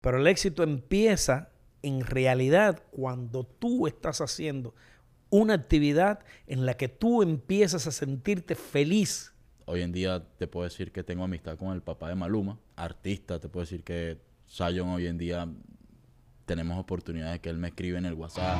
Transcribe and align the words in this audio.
Pero 0.00 0.18
el 0.18 0.26
éxito 0.26 0.62
empieza 0.62 1.50
en 1.82 2.00
realidad 2.00 2.82
cuando 2.90 3.44
tú 3.44 3.86
estás 3.86 4.20
haciendo 4.20 4.74
una 5.28 5.54
actividad 5.54 6.20
en 6.46 6.64
la 6.64 6.74
que 6.74 6.88
tú 6.88 7.22
empiezas 7.22 7.86
a 7.86 7.92
sentirte 7.92 8.54
feliz. 8.54 9.34
Hoy 9.66 9.82
en 9.82 9.92
día 9.92 10.24
te 10.38 10.46
puedo 10.46 10.64
decir 10.64 10.90
que 10.90 11.04
tengo 11.04 11.24
amistad 11.24 11.58
con 11.58 11.72
el 11.74 11.82
papá 11.82 12.08
de 12.08 12.14
Maluma, 12.14 12.58
artista, 12.76 13.38
te 13.38 13.48
puedo 13.48 13.64
decir 13.64 13.84
que 13.84 14.18
Sayon 14.46 14.88
hoy 14.88 15.06
en 15.06 15.18
día 15.18 15.46
tenemos 16.46 16.78
oportunidades 16.78 17.40
que 17.40 17.50
él 17.50 17.58
me 17.58 17.68
escribe 17.68 17.98
en 17.98 18.06
el 18.06 18.14
WhatsApp. 18.14 18.58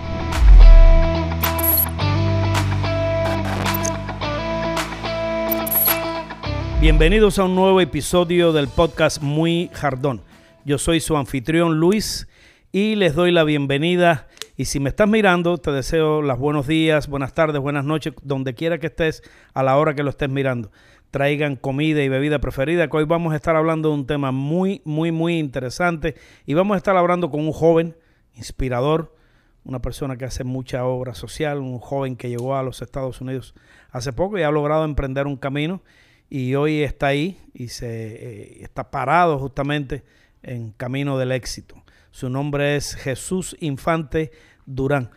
Bienvenidos 6.80 7.38
a 7.38 7.44
un 7.44 7.56
nuevo 7.56 7.80
episodio 7.80 8.52
del 8.52 8.68
podcast 8.68 9.20
Muy 9.20 9.70
Jardón. 9.72 10.22
Yo 10.66 10.76
soy 10.76 11.00
su 11.00 11.16
anfitrión 11.16 11.80
Luis 11.80 12.28
y 12.70 12.94
les 12.94 13.14
doy 13.14 13.32
la 13.32 13.44
bienvenida. 13.44 14.28
Y 14.58 14.66
si 14.66 14.78
me 14.78 14.90
estás 14.90 15.08
mirando, 15.08 15.56
te 15.56 15.72
deseo 15.72 16.20
los 16.20 16.38
buenos 16.38 16.66
días, 16.66 17.08
buenas 17.08 17.32
tardes, 17.32 17.62
buenas 17.62 17.86
noches, 17.86 18.12
donde 18.22 18.52
quiera 18.52 18.78
que 18.78 18.88
estés, 18.88 19.22
a 19.54 19.62
la 19.62 19.78
hora 19.78 19.94
que 19.94 20.02
lo 20.02 20.10
estés 20.10 20.28
mirando. 20.28 20.70
Traigan 21.10 21.56
comida 21.56 22.02
y 22.02 22.10
bebida 22.10 22.40
preferida, 22.40 22.88
que 22.88 22.96
hoy 22.98 23.04
vamos 23.04 23.32
a 23.32 23.36
estar 23.36 23.56
hablando 23.56 23.88
de 23.88 23.94
un 23.94 24.06
tema 24.06 24.32
muy, 24.32 24.82
muy, 24.84 25.12
muy 25.12 25.38
interesante. 25.38 26.14
Y 26.44 26.52
vamos 26.52 26.74
a 26.74 26.78
estar 26.78 26.94
hablando 26.94 27.30
con 27.30 27.40
un 27.40 27.52
joven 27.52 27.96
inspirador, 28.34 29.16
una 29.64 29.80
persona 29.80 30.18
que 30.18 30.26
hace 30.26 30.44
mucha 30.44 30.84
obra 30.84 31.14
social, 31.14 31.58
un 31.58 31.78
joven 31.78 32.16
que 32.16 32.28
llegó 32.28 32.54
a 32.54 32.62
los 32.62 32.82
Estados 32.82 33.22
Unidos 33.22 33.54
hace 33.92 34.12
poco 34.12 34.38
y 34.38 34.42
ha 34.42 34.50
logrado 34.50 34.84
emprender 34.84 35.26
un 35.26 35.36
camino 35.36 35.82
y 36.28 36.54
hoy 36.54 36.82
está 36.82 37.08
ahí 37.08 37.38
y 37.54 37.68
se 37.68 37.88
eh, 37.88 38.62
está 38.62 38.90
parado 38.90 39.38
justamente 39.38 40.04
en 40.42 40.72
camino 40.72 41.18
del 41.18 41.32
éxito. 41.32 41.82
Su 42.10 42.28
nombre 42.28 42.76
es 42.76 42.94
Jesús 42.94 43.56
Infante 43.60 44.30
Durán. 44.66 45.10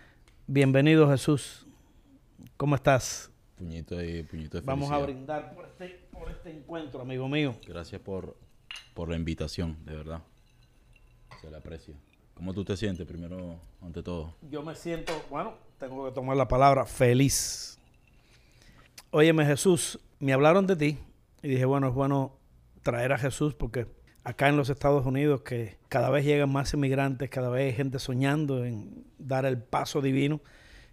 Bienvenido 0.47 1.09
Jesús. 1.09 1.65
¿Cómo 2.57 2.75
estás? 2.75 3.31
Puñito 3.55 4.03
y 4.03 4.23
puñito 4.23 4.59
de 4.59 4.65
Vamos 4.65 4.91
a 4.91 4.97
brindar 4.99 5.53
por 5.55 5.65
este, 5.65 6.07
por 6.11 6.29
este 6.29 6.51
encuentro, 6.51 7.01
amigo 7.01 7.27
mío. 7.27 7.55
Gracias 7.65 8.01
por, 8.01 8.37
por 8.93 9.09
la 9.09 9.15
invitación, 9.15 9.77
de 9.85 9.95
verdad. 9.95 10.21
Se 11.41 11.49
le 11.49 11.57
aprecia. 11.57 11.95
¿Cómo 12.33 12.53
tú 12.53 12.65
te 12.65 12.75
sientes 12.75 13.05
primero, 13.05 13.59
ante 13.81 14.01
todo? 14.01 14.35
Yo 14.49 14.63
me 14.63 14.75
siento, 14.75 15.13
bueno, 15.29 15.55
tengo 15.77 16.05
que 16.05 16.11
tomar 16.11 16.35
la 16.35 16.47
palabra, 16.47 16.85
feliz. 16.85 17.77
Óyeme 19.11 19.45
Jesús, 19.45 19.99
me 20.19 20.33
hablaron 20.33 20.65
de 20.65 20.75
ti 20.75 20.97
y 21.43 21.47
dije, 21.47 21.65
bueno, 21.65 21.89
es 21.89 21.93
bueno 21.93 22.37
traer 22.81 23.13
a 23.13 23.17
Jesús 23.17 23.53
porque 23.53 23.87
acá 24.23 24.47
en 24.49 24.57
los 24.57 24.69
Estados 24.69 25.05
Unidos 25.05 25.41
que 25.41 25.77
cada 25.89 26.09
vez 26.09 26.23
llegan 26.25 26.51
más 26.51 26.73
inmigrantes, 26.73 27.29
cada 27.29 27.49
vez 27.49 27.65
hay 27.65 27.73
gente 27.73 27.99
soñando 27.99 28.65
en 28.65 29.05
dar 29.17 29.45
el 29.45 29.57
paso 29.57 30.01
divino 30.01 30.41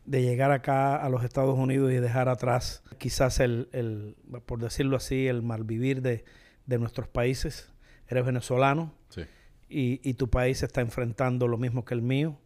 de 0.05 0.23
llegar 0.23 0.51
acá 0.51 0.97
a 0.97 1.09
los 1.09 1.23
Estados 1.25 1.57
Unidos 1.59 1.93
y 1.93 1.97
dejar 1.97 2.29
atrás 2.29 2.83
quizás 2.99 3.39
el, 3.39 3.69
el 3.73 4.17
por 4.47 4.59
decirlo 4.61 4.97
así, 4.97 5.29
el 5.29 5.43
malvivir 5.43 6.03
de, 6.03 6.25
de 6.67 6.79
nuestros 6.79 7.07
países. 7.09 7.71
Eres 8.09 8.25
venezolano 8.25 8.95
Sí. 9.11 9.23
y, 9.69 10.01
y 10.03 10.15
tu 10.15 10.29
país 10.29 10.63
está 10.65 10.81
enfrentando 10.81 11.47
lo 11.47 11.59
mismo 11.59 11.85
que 11.85 11.95
el 11.95 12.03
mío. 12.03 12.39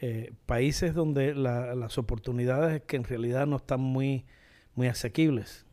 Eh, 0.00 0.32
países 0.46 0.94
donde 0.94 1.34
la- 1.34 1.74
las 1.74 1.98
oportunidades 1.98 2.82
que 2.82 2.96
en 2.96 3.04
realidad 3.04 3.46
no 3.46 3.56
están 3.56 3.80
muy, 3.80 4.24
muy 4.74 4.88
asequibles. 4.88 5.66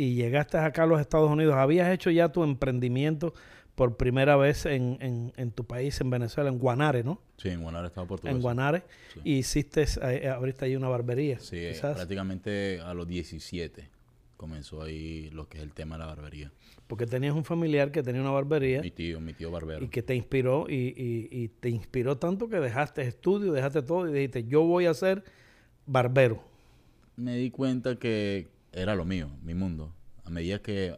Y 0.00 0.14
llegaste 0.14 0.56
acá 0.58 0.84
a 0.84 0.86
los 0.86 1.00
Estados 1.00 1.30
Unidos, 1.30 1.54
habías 1.56 1.90
hecho 1.92 2.10
ya 2.10 2.28
tu 2.30 2.42
emprendimiento 2.42 3.34
por 3.74 3.96
primera 3.96 4.36
vez 4.36 4.64
en, 4.66 4.96
en- 5.00 5.32
en 5.36 5.50
tu 5.52 5.64
país, 5.64 6.00
en 6.00 6.08
Venezuela, 6.10 6.48
en 6.50 6.58
Guanare, 6.58 7.02
¿no? 7.04 7.20
Sí, 7.36 7.48
en 7.48 7.62
Guanare 7.62 7.88
estaba 7.88 8.06
portugués. 8.06 8.34
En 8.34 8.40
Guanare. 8.42 8.82
Sí. 9.14 9.20
Y 9.24 9.32
hiciste, 9.38 9.84
eh, 10.02 10.28
abriste 10.28 10.64
ahí 10.64 10.76
una 10.76 10.88
barbería. 10.88 11.38
Sí, 11.38 11.56
eh, 11.58 11.72
quizás, 11.72 11.96
prácticamente 11.96 12.80
a 12.80 12.94
los 12.94 13.06
17 13.06 13.88
comenzó 14.36 14.82
ahí 14.82 15.28
lo 15.30 15.48
que 15.48 15.58
es 15.58 15.64
el 15.64 15.72
tema 15.74 15.96
de 15.96 16.00
la 16.00 16.06
barbería. 16.06 16.50
porque 16.86 17.06
tenías 17.06 17.34
un 17.34 17.44
familiar 17.44 17.92
que 17.92 18.02
tenía 18.02 18.20
una 18.22 18.30
barbería. 18.32 18.80
Mi 18.82 18.90
tío, 18.90 19.20
mi 19.20 19.32
tío 19.34 19.50
barbero. 19.50 19.84
y 19.84 19.88
que 19.88 20.02
te 20.02 20.14
inspiró 20.14 20.66
y, 20.68 20.74
y- 20.96 21.28
y 21.30 21.48
te 21.48 21.68
inspiró 21.68 22.16
tanto 22.18 22.48
que 22.48 22.58
dejaste 22.58 23.02
estudio, 23.02 23.52
dejaste 23.52 23.82
todo 23.82 24.08
y 24.08 24.12
dijiste, 24.12 24.44
yo 24.44 24.62
voy 24.62 24.86
a 24.86 24.94
ser 24.94 25.22
barbero. 25.86 26.42
me 27.16 27.36
di 27.36 27.50
cuenta 27.50 27.96
que 27.96 28.48
era 28.72 28.94
lo 28.94 29.04
mío, 29.04 29.30
mi 29.42 29.54
mundo. 29.54 29.92
A 30.24 30.30
medida 30.30 30.60
que 30.60 30.94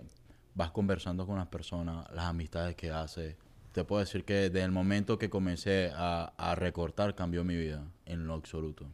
vas 0.54 0.70
conversando 0.70 1.26
con 1.26 1.36
las 1.36 1.48
personas, 1.48 2.10
las 2.12 2.26
amistades 2.26 2.76
que 2.76 2.90
haces, 2.90 3.36
te 3.72 3.84
puedo 3.84 4.00
decir 4.00 4.24
que 4.24 4.34
desde 4.34 4.62
el 4.62 4.70
momento 4.70 5.18
que 5.18 5.30
comencé 5.30 5.90
a, 5.94 6.54
recortar 6.56 7.14
cambió 7.14 7.42
mi 7.44 7.56
vida 7.56 7.84
en 8.04 8.26
lo 8.26 8.34
absoluto. 8.34 8.86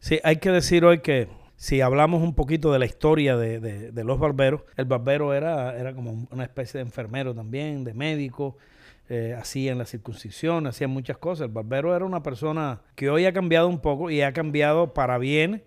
Sí, 0.00 0.18
hay 0.24 0.36
que 0.36 0.50
decir 0.50 0.84
hoy 0.84 1.00
que 1.00 1.28
si 1.56 1.80
hablamos 1.80 2.22
un 2.22 2.34
poquito 2.34 2.72
de 2.72 2.78
la 2.78 2.86
historia 2.86 3.36
de 3.36 4.04
los 4.04 4.18
barberos, 4.18 4.62
el 4.76 4.86
barbero 4.86 5.34
era, 5.34 5.76
era 5.78 5.94
como 5.94 6.26
una 6.30 6.44
especie 6.44 6.78
de 6.78 6.86
enfermero 6.86 7.34
también, 7.34 7.84
de 7.84 7.92
médico, 7.92 8.56
eh, 9.10 9.34
hacían 9.38 9.78
la 9.78 9.86
circuncisión, 9.86 10.66
hacían 10.66 10.90
muchas 10.90 11.16
cosas. 11.16 11.46
El 11.46 11.52
barbero 11.52 11.96
era 11.96 12.04
una 12.04 12.22
persona 12.22 12.82
que 12.94 13.08
hoy 13.08 13.24
ha 13.24 13.32
cambiado 13.32 13.66
un 13.66 13.80
poco 13.80 14.10
y 14.10 14.20
ha 14.20 14.34
cambiado 14.34 14.92
para 14.92 15.16
bien 15.16 15.62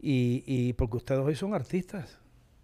y, 0.00 0.42
y 0.46 0.72
porque 0.74 0.96
ustedes 0.98 1.20
hoy 1.20 1.34
son 1.34 1.54
artistas. 1.54 2.18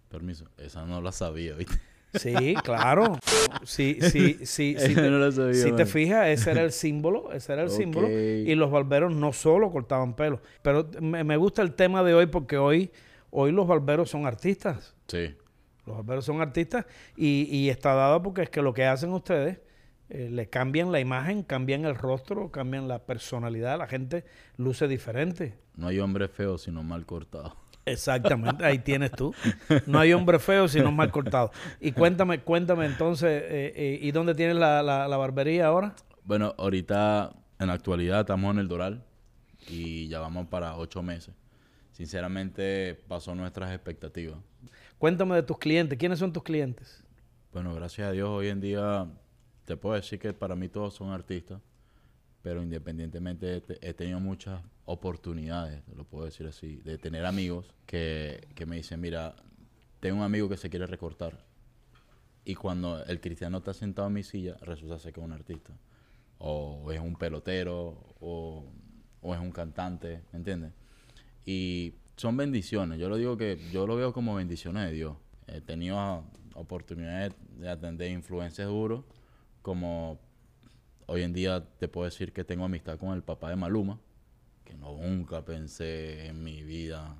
Permiso, 0.09 0.45
esa 0.57 0.85
no 0.85 1.01
la 1.01 1.11
sabía, 1.11 1.55
¿viste? 1.55 1.75
Sí, 2.13 2.61
claro. 2.63 3.19
Sí, 3.65 3.97
sí, 4.01 4.39
sí, 4.45 4.75
sí. 4.77 4.93
Te- 4.95 5.09
no 5.09 5.31
sabía, 5.31 5.53
si 5.53 5.71
te 5.71 5.85
fijas, 5.85 6.27
ese 6.27 6.51
era 6.51 6.61
el 6.61 6.71
símbolo, 6.71 7.31
ese 7.31 7.53
era 7.53 7.63
el 7.63 7.69
símbolo. 7.69 8.07
Y 8.07 8.53
los 8.55 8.69
barberos 8.69 9.13
no 9.15 9.33
solo 9.33 9.71
cortaban 9.71 10.15
pelo. 10.15 10.41
Pero 10.61 10.87
me, 11.01 11.23
me 11.23 11.37
gusta 11.37 11.61
el 11.63 11.73
tema 11.73 12.03
de 12.03 12.13
hoy 12.13 12.27
porque 12.27 12.57
hoy, 12.57 12.91
hoy 13.31 13.51
los 13.51 13.67
barberos 13.67 14.09
son 14.11 14.27
artistas. 14.27 14.93
Sí, 15.07 15.33
Los 15.85 15.97
barberos 15.97 16.25
son 16.25 16.39
artistas 16.41 16.85
y, 17.17 17.47
y 17.49 17.69
está 17.69 17.93
dado 17.95 18.21
porque 18.21 18.43
es 18.43 18.49
que 18.51 18.61
lo 18.61 18.73
que 18.73 18.85
hacen 18.85 19.11
ustedes, 19.11 19.59
eh, 20.13 20.29
le 20.31 20.47
cambian 20.49 20.91
la 20.91 20.99
imagen, 20.99 21.43
cambian 21.43 21.85
el 21.85 21.95
rostro, 21.95 22.51
cambian 22.51 22.87
la 22.87 22.99
personalidad, 22.99 23.77
la 23.77 23.87
gente 23.87 24.23
luce 24.57 24.87
diferente. 24.87 25.57
no 25.75 25.87
hay 25.87 25.99
hombre 25.99 26.27
feo 26.27 26.57
sino 26.57 26.83
mal 26.83 27.05
cortado. 27.05 27.55
Exactamente, 27.85 28.63
ahí 28.63 28.79
tienes 28.79 29.11
tú. 29.11 29.33
No 29.87 29.99
hay 29.99 30.13
hombre 30.13 30.39
feo 30.39 30.69
sino 30.69 30.91
mal 30.93 31.11
cortado. 31.11 31.51
Y 31.81 31.91
cuéntame, 31.91 32.39
cuéntame 32.39 32.85
entonces, 32.85 33.43
eh, 33.43 33.73
eh, 33.75 33.99
¿y 34.01 34.11
dónde 34.11 34.35
tienes 34.35 34.55
la, 34.55 34.81
la- 34.81 35.07
la 35.09 35.17
barbería 35.17 35.65
ahora? 35.67 35.93
Bueno, 36.23 36.55
ahorita 36.57 37.33
en 37.59 37.67
la 37.67 37.73
actualidad 37.73 38.21
estamos 38.21 38.53
en 38.53 38.59
el 38.59 38.67
Doral 38.69 39.03
y 39.67 40.07
ya 40.07 40.19
vamos 40.21 40.47
para 40.47 40.77
ocho 40.77 41.01
meses. 41.03 41.33
Sinceramente 41.91 42.95
pasó 43.07 43.35
nuestras 43.35 43.71
expectativas. 43.73 44.37
Cuéntame 44.97 45.35
de 45.35 45.43
tus 45.43 45.57
clientes. 45.57 45.97
¿Quiénes 45.97 46.19
son 46.19 46.31
tus 46.33 46.43
clientes? 46.43 47.03
Bueno, 47.51 47.73
gracias 47.75 48.07
a 48.07 48.11
Dios 48.11 48.29
hoy 48.29 48.47
en 48.47 48.61
día 48.61 49.05
te 49.65 49.77
puedo 49.77 49.95
decir 49.95 50.19
que 50.19 50.33
para 50.33 50.55
mí 50.55 50.69
todos 50.69 50.93
son 50.95 51.09
artistas, 51.11 51.61
pero 52.41 52.61
independientemente 52.61 53.55
he, 53.57 53.61
te- 53.61 53.89
he 53.89 53.93
tenido 53.93 54.19
muchas 54.19 54.61
oportunidades, 54.85 55.81
lo 55.95 56.03
puedo 56.03 56.25
decir 56.25 56.45
así, 56.47 56.75
de 56.77 56.97
tener 56.97 57.25
amigos 57.25 57.73
que, 57.85 58.47
que 58.55 58.65
me 58.65 58.75
dicen, 58.75 58.99
mira, 58.99 59.35
tengo 59.99 60.17
un 60.17 60.23
amigo 60.23 60.49
que 60.49 60.57
se 60.57 60.69
quiere 60.69 60.85
recortar 60.85 61.39
y 62.45 62.55
cuando 62.55 63.03
el 63.05 63.21
cristiano 63.21 63.59
está 63.59 63.73
sentado 63.73 64.09
en 64.09 64.13
mi 64.15 64.23
silla 64.23 64.57
resulta 64.61 64.99
ser 64.99 65.13
que 65.13 65.21
es 65.21 65.25
un 65.25 65.31
artista 65.31 65.71
o 66.39 66.91
es 66.91 66.99
un 66.99 67.15
pelotero 67.15 68.03
o, 68.19 68.65
o 69.21 69.33
es 69.33 69.39
un 69.39 69.51
cantante, 69.51 70.21
¿me 70.33 70.39
entiendes? 70.39 70.73
Y 71.45 71.93
son 72.17 72.35
bendiciones. 72.35 72.99
Yo 72.99 73.07
lo 73.07 73.15
digo 73.15 73.37
que 73.37 73.57
yo 73.71 73.87
lo 73.87 73.95
veo 73.95 74.11
como 74.11 74.35
bendiciones 74.35 74.85
de 74.89 74.91
Dios. 74.93 75.15
He 75.47 75.61
tenido 75.61 76.25
oportunidades 76.53 77.33
de 77.57 77.69
atender 77.69 78.11
influencias 78.11 78.67
duros, 78.67 79.05
como 79.63 80.19
hoy 81.07 81.23
en 81.23 81.33
día 81.33 81.65
te 81.79 81.87
puedo 81.87 82.05
decir 82.05 82.31
que 82.31 82.43
tengo 82.43 82.65
amistad 82.65 82.99
con 82.99 83.13
el 83.13 83.23
papá 83.23 83.49
de 83.49 83.55
Maluma, 83.55 83.99
que 84.63 84.75
no 84.75 84.95
nunca 84.97 85.43
pensé 85.43 86.27
en 86.27 86.43
mi 86.43 86.61
vida 86.63 87.15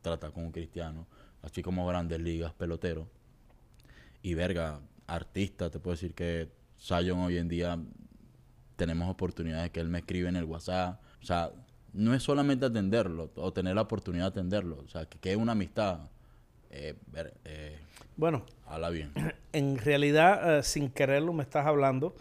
tratar 0.00 0.32
con 0.32 0.44
un 0.44 0.52
cristiano, 0.52 1.06
así 1.42 1.62
como 1.62 1.86
grandes 1.86 2.20
ligas, 2.20 2.54
pelotero. 2.54 3.08
Y 4.22 4.34
verga, 4.34 4.80
artista, 5.06 5.68
te 5.70 5.78
puedo 5.78 5.94
decir 5.94 6.14
que 6.14 6.50
Sayon 6.78 7.20
hoy 7.20 7.38
en 7.38 7.48
día 7.48 7.78
tenemos 8.76 9.08
oportunidades 9.08 9.70
que 9.70 9.80
él 9.80 9.88
me 9.88 9.98
escribe 9.98 10.28
en 10.28 10.36
el 10.36 10.44
WhatsApp. 10.44 11.00
O 11.20 11.24
sea, 11.24 11.52
no 11.92 12.14
es 12.14 12.22
solamente 12.22 12.66
atenderlo 12.66 13.30
o 13.36 13.52
tener 13.52 13.74
la 13.74 13.82
oportunidad 13.82 14.24
de 14.24 14.40
atenderlo. 14.40 14.78
O 14.84 14.88
sea, 14.88 15.06
que 15.06 15.18
quede 15.18 15.36
una 15.36 15.52
amistad. 15.52 16.08
Eh, 16.70 16.96
eh, 17.44 17.78
Bueno, 18.16 18.44
habla 18.66 18.90
bien. 18.90 19.12
en 19.52 19.78
realidad, 19.78 20.58
eh, 20.58 20.62
sin 20.62 20.90
quererlo, 20.90 21.32
me 21.32 21.42
estás 21.42 21.66
hablando 21.66 22.14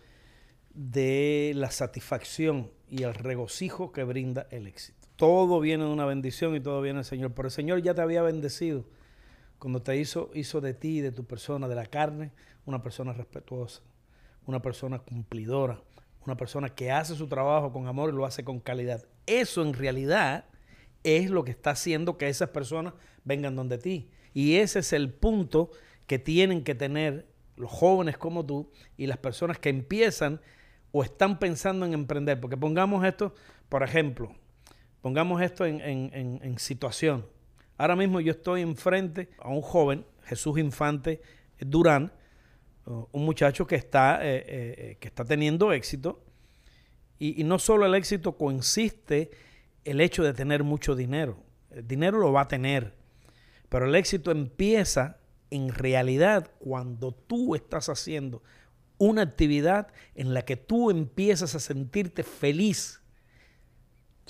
de 0.73 1.51
la 1.55 1.71
satisfacción 1.71 2.71
y 2.89 3.03
el 3.03 3.13
regocijo 3.13 3.91
que 3.91 4.03
brinda 4.03 4.47
el 4.51 4.67
éxito. 4.67 5.07
Todo 5.15 5.59
viene 5.59 5.83
de 5.83 5.89
una 5.89 6.05
bendición 6.05 6.55
y 6.55 6.59
todo 6.59 6.81
viene 6.81 6.97
del 6.97 7.05
Señor. 7.05 7.33
Pero 7.33 7.47
el 7.47 7.51
Señor 7.51 7.81
ya 7.81 7.93
te 7.93 8.01
había 8.01 8.21
bendecido 8.21 8.85
cuando 9.59 9.81
te 9.81 9.95
hizo, 9.97 10.31
hizo 10.33 10.61
de 10.61 10.73
ti, 10.73 11.01
de 11.01 11.11
tu 11.11 11.25
persona, 11.25 11.67
de 11.67 11.75
la 11.75 11.85
carne, 11.85 12.31
una 12.65 12.81
persona 12.81 13.13
respetuosa, 13.13 13.81
una 14.47 14.61
persona 14.61 14.99
cumplidora, 14.99 15.79
una 16.25 16.35
persona 16.35 16.69
que 16.69 16.91
hace 16.91 17.15
su 17.15 17.27
trabajo 17.27 17.71
con 17.71 17.87
amor 17.87 18.09
y 18.09 18.13
lo 18.15 18.25
hace 18.25 18.43
con 18.43 18.59
calidad. 18.59 19.05
Eso 19.27 19.61
en 19.61 19.73
realidad 19.73 20.45
es 21.03 21.29
lo 21.29 21.43
que 21.43 21.51
está 21.51 21.71
haciendo 21.71 22.17
que 22.17 22.27
esas 22.27 22.49
personas 22.49 22.93
vengan 23.23 23.55
donde 23.55 23.77
ti. 23.77 24.09
Y 24.33 24.55
ese 24.55 24.79
es 24.79 24.93
el 24.93 25.11
punto 25.11 25.71
que 26.07 26.19
tienen 26.19 26.63
que 26.63 26.75
tener 26.75 27.27
los 27.55 27.71
jóvenes 27.71 28.17
como 28.17 28.45
tú 28.45 28.71
y 28.97 29.07
las 29.07 29.17
personas 29.17 29.59
que 29.59 29.69
empiezan 29.69 30.41
o 30.91 31.03
están 31.03 31.39
pensando 31.39 31.85
en 31.85 31.93
emprender. 31.93 32.39
Porque 32.39 32.57
pongamos 32.57 33.05
esto, 33.05 33.33
por 33.69 33.83
ejemplo, 33.83 34.33
pongamos 35.01 35.41
esto 35.41 35.65
en, 35.65 36.55
situación. 36.57 37.25
Ahora 37.77 37.95
mismo 37.95 38.19
yo 38.19 38.31
estoy 38.31 38.61
enfrente 38.61 39.29
a 39.39 39.49
un 39.49 39.61
joven, 39.61 40.05
Jesús 40.23 40.57
Infante 40.59 41.21
Durán, 41.59 42.11
un 42.85 43.25
muchacho 43.25 43.65
que 43.65 43.75
está, 43.75 44.19
eh, 44.21 44.37
eh, 44.37 44.43
eh, 44.47 44.97
que 44.99 45.07
está 45.07 45.23
teniendo 45.23 45.71
éxito. 45.71 46.23
Y, 47.19 47.39
y, 47.39 47.43
no 47.43 47.59
solo 47.59 47.85
el 47.85 47.93
éxito 47.93 48.35
consiste 48.35 49.29
el 49.85 50.01
hecho 50.01 50.23
de 50.23 50.33
tener 50.33 50.63
mucho 50.63 50.95
dinero. 50.95 51.37
El 51.69 51.87
dinero 51.87 52.17
lo 52.17 52.31
va 52.31 52.41
a 52.41 52.47
tener. 52.47 53.00
Pero 53.71 53.85
el 53.85 53.95
éxito 53.95 54.31
empieza 54.31 55.15
en 55.49 55.69
realidad 55.69 56.51
cuando 56.59 57.13
tú 57.13 57.55
estás 57.55 57.87
haciendo 57.87 58.43
una 58.97 59.21
actividad 59.21 59.87
en 60.13 60.33
la 60.33 60.41
que 60.41 60.57
tú 60.57 60.91
empiezas 60.91 61.55
a 61.55 61.59
sentirte 61.61 62.23
feliz. 62.23 63.01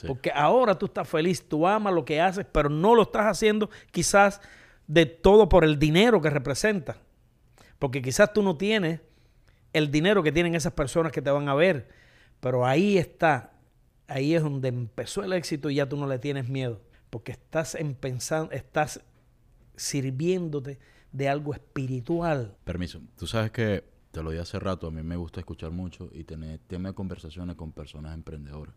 Porque 0.06 0.32
ahora 0.32 0.78
tú 0.78 0.86
estás 0.86 1.10
feliz, 1.10 1.50
tú 1.50 1.66
amas 1.66 1.92
lo 1.92 2.06
que 2.06 2.22
haces, 2.22 2.46
pero 2.52 2.70
no 2.70 2.94
lo 2.94 3.02
estás 3.02 3.26
haciendo 3.26 3.72
quizás 3.90 4.42
de 4.86 5.08
todo 5.08 5.50
por 5.50 5.64
el 5.64 5.80
dinero 5.80 6.22
que 6.22 6.30
representa. 6.30 6.98
Porque 7.80 8.04
quizás 8.04 8.32
tú 8.34 8.44
no 8.44 8.58
tienes 8.58 9.02
el 9.74 9.90
dinero 9.90 10.22
que 10.22 10.32
tienen 10.32 10.54
esas 10.54 10.74
personas 10.74 11.12
que 11.12 11.24
te 11.24 11.32
van 11.32 11.50
a 11.50 11.56
ver. 11.56 11.90
Pero 12.42 12.64
ahí 12.64 13.00
está, 13.00 13.54
ahí 14.08 14.36
es 14.36 14.44
donde 14.44 14.68
empezó 14.68 15.24
el 15.24 15.34
éxito 15.34 15.72
y 15.72 15.76
ya 15.76 15.90
tú 15.90 15.98
no 15.98 16.06
le 16.06 16.20
tienes 16.20 16.48
miedo. 16.48 16.80
Porque 17.10 17.32
estás, 17.32 17.76
pensando, 18.00 18.52
estás 18.52 19.02
sirviéndote 19.82 20.78
de 21.12 21.28
algo 21.28 21.54
espiritual. 21.54 22.56
Permiso, 22.64 23.02
tú 23.18 23.26
sabes 23.26 23.52
que 23.52 23.84
te 24.12 24.22
lo 24.22 24.30
dije 24.30 24.42
hace 24.42 24.60
rato, 24.60 24.88
a 24.88 24.92
mí 24.92 25.02
me 25.02 25.16
gusta 25.16 25.40
escuchar 25.40 25.72
mucho 25.72 26.10
y 26.14 26.24
tener 26.24 26.60
temas 26.60 26.92
de 26.92 26.96
conversaciones 26.96 27.56
con 27.56 27.72
personas 27.72 28.14
emprendedoras. 28.14 28.76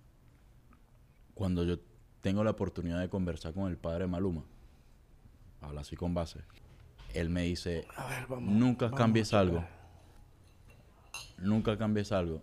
Cuando 1.34 1.64
yo 1.64 1.78
tengo 2.22 2.42
la 2.42 2.52
oportunidad 2.52 3.00
de 3.00 3.08
conversar 3.08 3.52
con 3.52 3.70
el 3.70 3.76
padre 3.76 4.06
Maluma, 4.06 4.44
habla 5.60 5.82
así 5.82 5.94
con 5.94 6.14
base, 6.14 6.40
él 7.12 7.28
me 7.28 7.42
dice, 7.42 7.86
nunca 8.40 8.90
cambies 8.90 9.34
algo, 9.34 9.64
nunca 11.38 11.76
cambies 11.76 12.12
algo. 12.12 12.42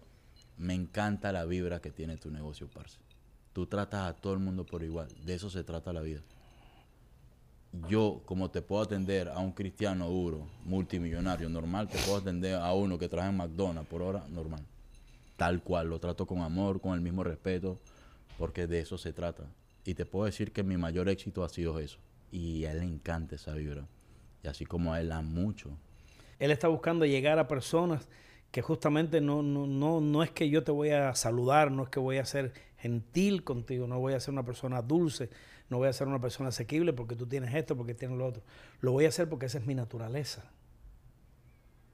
Me 0.58 0.76
encanta 0.76 1.32
la 1.32 1.46
vibra 1.46 1.82
que 1.82 1.90
tiene 1.90 2.18
tu 2.18 2.30
negocio, 2.30 2.70
parce. 2.70 3.00
Tú 3.54 3.66
tratas 3.66 4.08
a 4.08 4.14
todo 4.14 4.34
el 4.34 4.40
mundo 4.40 4.66
por 4.66 4.84
igual, 4.84 5.08
de 5.26 5.34
eso 5.34 5.50
se 5.50 5.64
trata 5.64 5.92
la 5.92 6.02
vida 6.02 6.22
yo, 7.88 8.22
como 8.26 8.52
te 8.52 8.62
puedo 8.62 8.82
atender 8.82 9.30
a 9.30 9.40
un 9.40 9.54
cristiano 9.54 10.10
duro, 10.10 10.48
multimillonario, 10.66 11.50
normal, 11.50 11.88
te 11.88 11.98
puedo 12.00 12.18
atender 12.18 12.56
a 12.56 12.74
uno 12.74 12.98
que 12.98 13.08
trabaja 13.08 13.30
en 13.30 13.38
McDonald's 13.38 13.90
por 13.90 14.02
hora, 14.02 14.26
normal. 14.30 14.66
Tal 15.38 15.64
cual, 15.64 15.90
lo 15.90 16.00
trato 16.00 16.26
con 16.28 16.42
amor, 16.42 16.82
con 16.82 16.94
el 16.94 17.02
mismo 17.02 17.24
respeto, 17.24 17.80
porque 18.38 18.68
de 18.68 18.80
eso 18.82 18.98
se 18.98 19.14
trata. 19.14 19.44
Y 19.86 19.94
te 19.94 20.06
puedo 20.06 20.26
decir 20.26 20.52
que 20.52 20.64
mi 20.64 20.78
mayor 20.78 21.10
éxito 21.10 21.44
ha 21.44 21.50
sido 21.50 21.80
eso. 21.80 21.98
Y 22.32 22.66
a 22.66 22.72
él 22.72 22.80
le 22.80 22.86
encanta 22.86 23.36
esa 23.36 23.54
vibra. 23.54 23.88
Y 24.44 24.48
así 24.48 24.66
como 24.66 24.94
a 24.94 25.02
él 25.02 25.12
a 25.12 25.22
mucho. 25.22 25.70
Él 26.40 26.52
está 26.52 26.68
buscando 26.68 27.06
llegar 27.06 27.40
a 27.40 27.48
personas 27.48 28.08
que 28.52 28.62
justamente 28.62 29.22
no, 29.22 29.42
no, 29.42 29.66
no, 29.66 30.02
no 30.02 30.24
es 30.24 30.32
que 30.32 30.50
yo 30.50 30.64
te 30.64 30.72
voy 30.72 30.90
a 30.90 31.16
saludar, 31.16 31.72
no 31.72 31.84
es 31.84 31.90
que 31.90 32.00
voy 32.00 32.18
a 32.18 32.26
ser 32.26 32.54
gentil 32.82 33.44
contigo, 33.44 33.88
no 33.88 34.00
voy 34.00 34.14
a 34.14 34.20
ser 34.20 34.34
una 34.34 34.44
persona 34.44 34.82
dulce, 34.82 35.30
no 35.70 35.78
voy 35.78 35.88
a 35.88 35.94
ser 35.94 36.08
una 36.08 36.20
persona 36.20 36.50
asequible 36.50 36.94
porque 36.94 37.16
tú 37.16 37.28
tienes 37.28 37.54
esto, 37.54 37.78
porque 37.78 37.94
tienes 37.94 38.18
lo 38.18 38.26
otro. 38.26 38.44
Lo 38.80 38.92
voy 38.92 39.06
a 39.06 39.10
hacer 39.10 39.30
porque 39.30 39.46
esa 39.46 39.60
es 39.60 39.66
mi 39.66 39.76
naturaleza. 39.76 40.44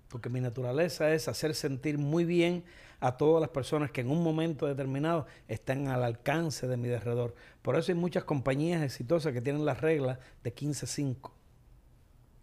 Porque 0.07 0.29
mi 0.29 0.39
naturaleza 0.39 1.13
es 1.13 1.27
hacer 1.27 1.53
sentir 1.53 1.97
muy 1.97 2.23
bien 2.23 2.63
a 3.01 3.17
todas 3.17 3.41
las 3.41 3.49
personas 3.49 3.91
que 3.91 4.01
en 4.01 4.09
un 4.09 4.23
momento 4.23 4.65
determinado 4.65 5.27
están 5.49 5.89
al 5.89 6.03
alcance 6.03 6.67
de 6.67 6.77
mi 6.77 6.87
derredor. 6.87 7.35
Por 7.61 7.77
eso 7.77 7.91
hay 7.91 7.97
muchas 7.97 8.23
compañías 8.23 8.81
exitosas 8.81 9.33
que 9.33 9.41
tienen 9.41 9.65
la 9.65 9.73
regla 9.73 10.19
de 10.43 10.55
15-5. 10.55 11.31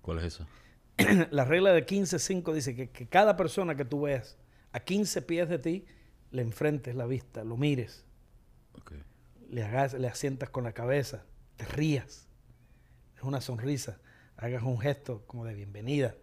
¿Cuál 0.02 0.19
es 0.19 0.25
esa? 0.25 0.47
la 1.31 1.44
regla 1.47 1.73
de 1.73 1.87
15-5 1.87 2.52
dice 2.52 2.76
que, 2.76 2.90
que, 2.90 3.06
cada 3.06 3.37
persona 3.37 3.75
que 3.75 3.87
tú 3.87 4.02
veas 4.02 4.37
a 4.73 4.81
15 4.81 5.23
pies 5.23 5.49
de 5.49 5.58
ti, 5.58 5.87
le 6.31 6.43
enfrentes 6.43 6.94
la 6.94 7.06
vista, 7.06 7.43
lo 7.43 7.56
mires. 7.56 8.05
Le, 9.50 9.62
hagas, 9.62 9.94
le 9.94 10.09
asientas 10.09 10.50
con 10.50 10.65
la 10.65 10.73
cabeza, 10.73 11.25
te 11.56 11.65
rías, 11.65 12.26
es 13.17 13.23
una 13.23 13.41
sonrisa, 13.41 13.99
hagas 14.37 14.62
un 14.62 14.81
gesto 14.81 15.23
como 15.26 15.44
de 15.44 15.55
bienvenida. 15.55 16.15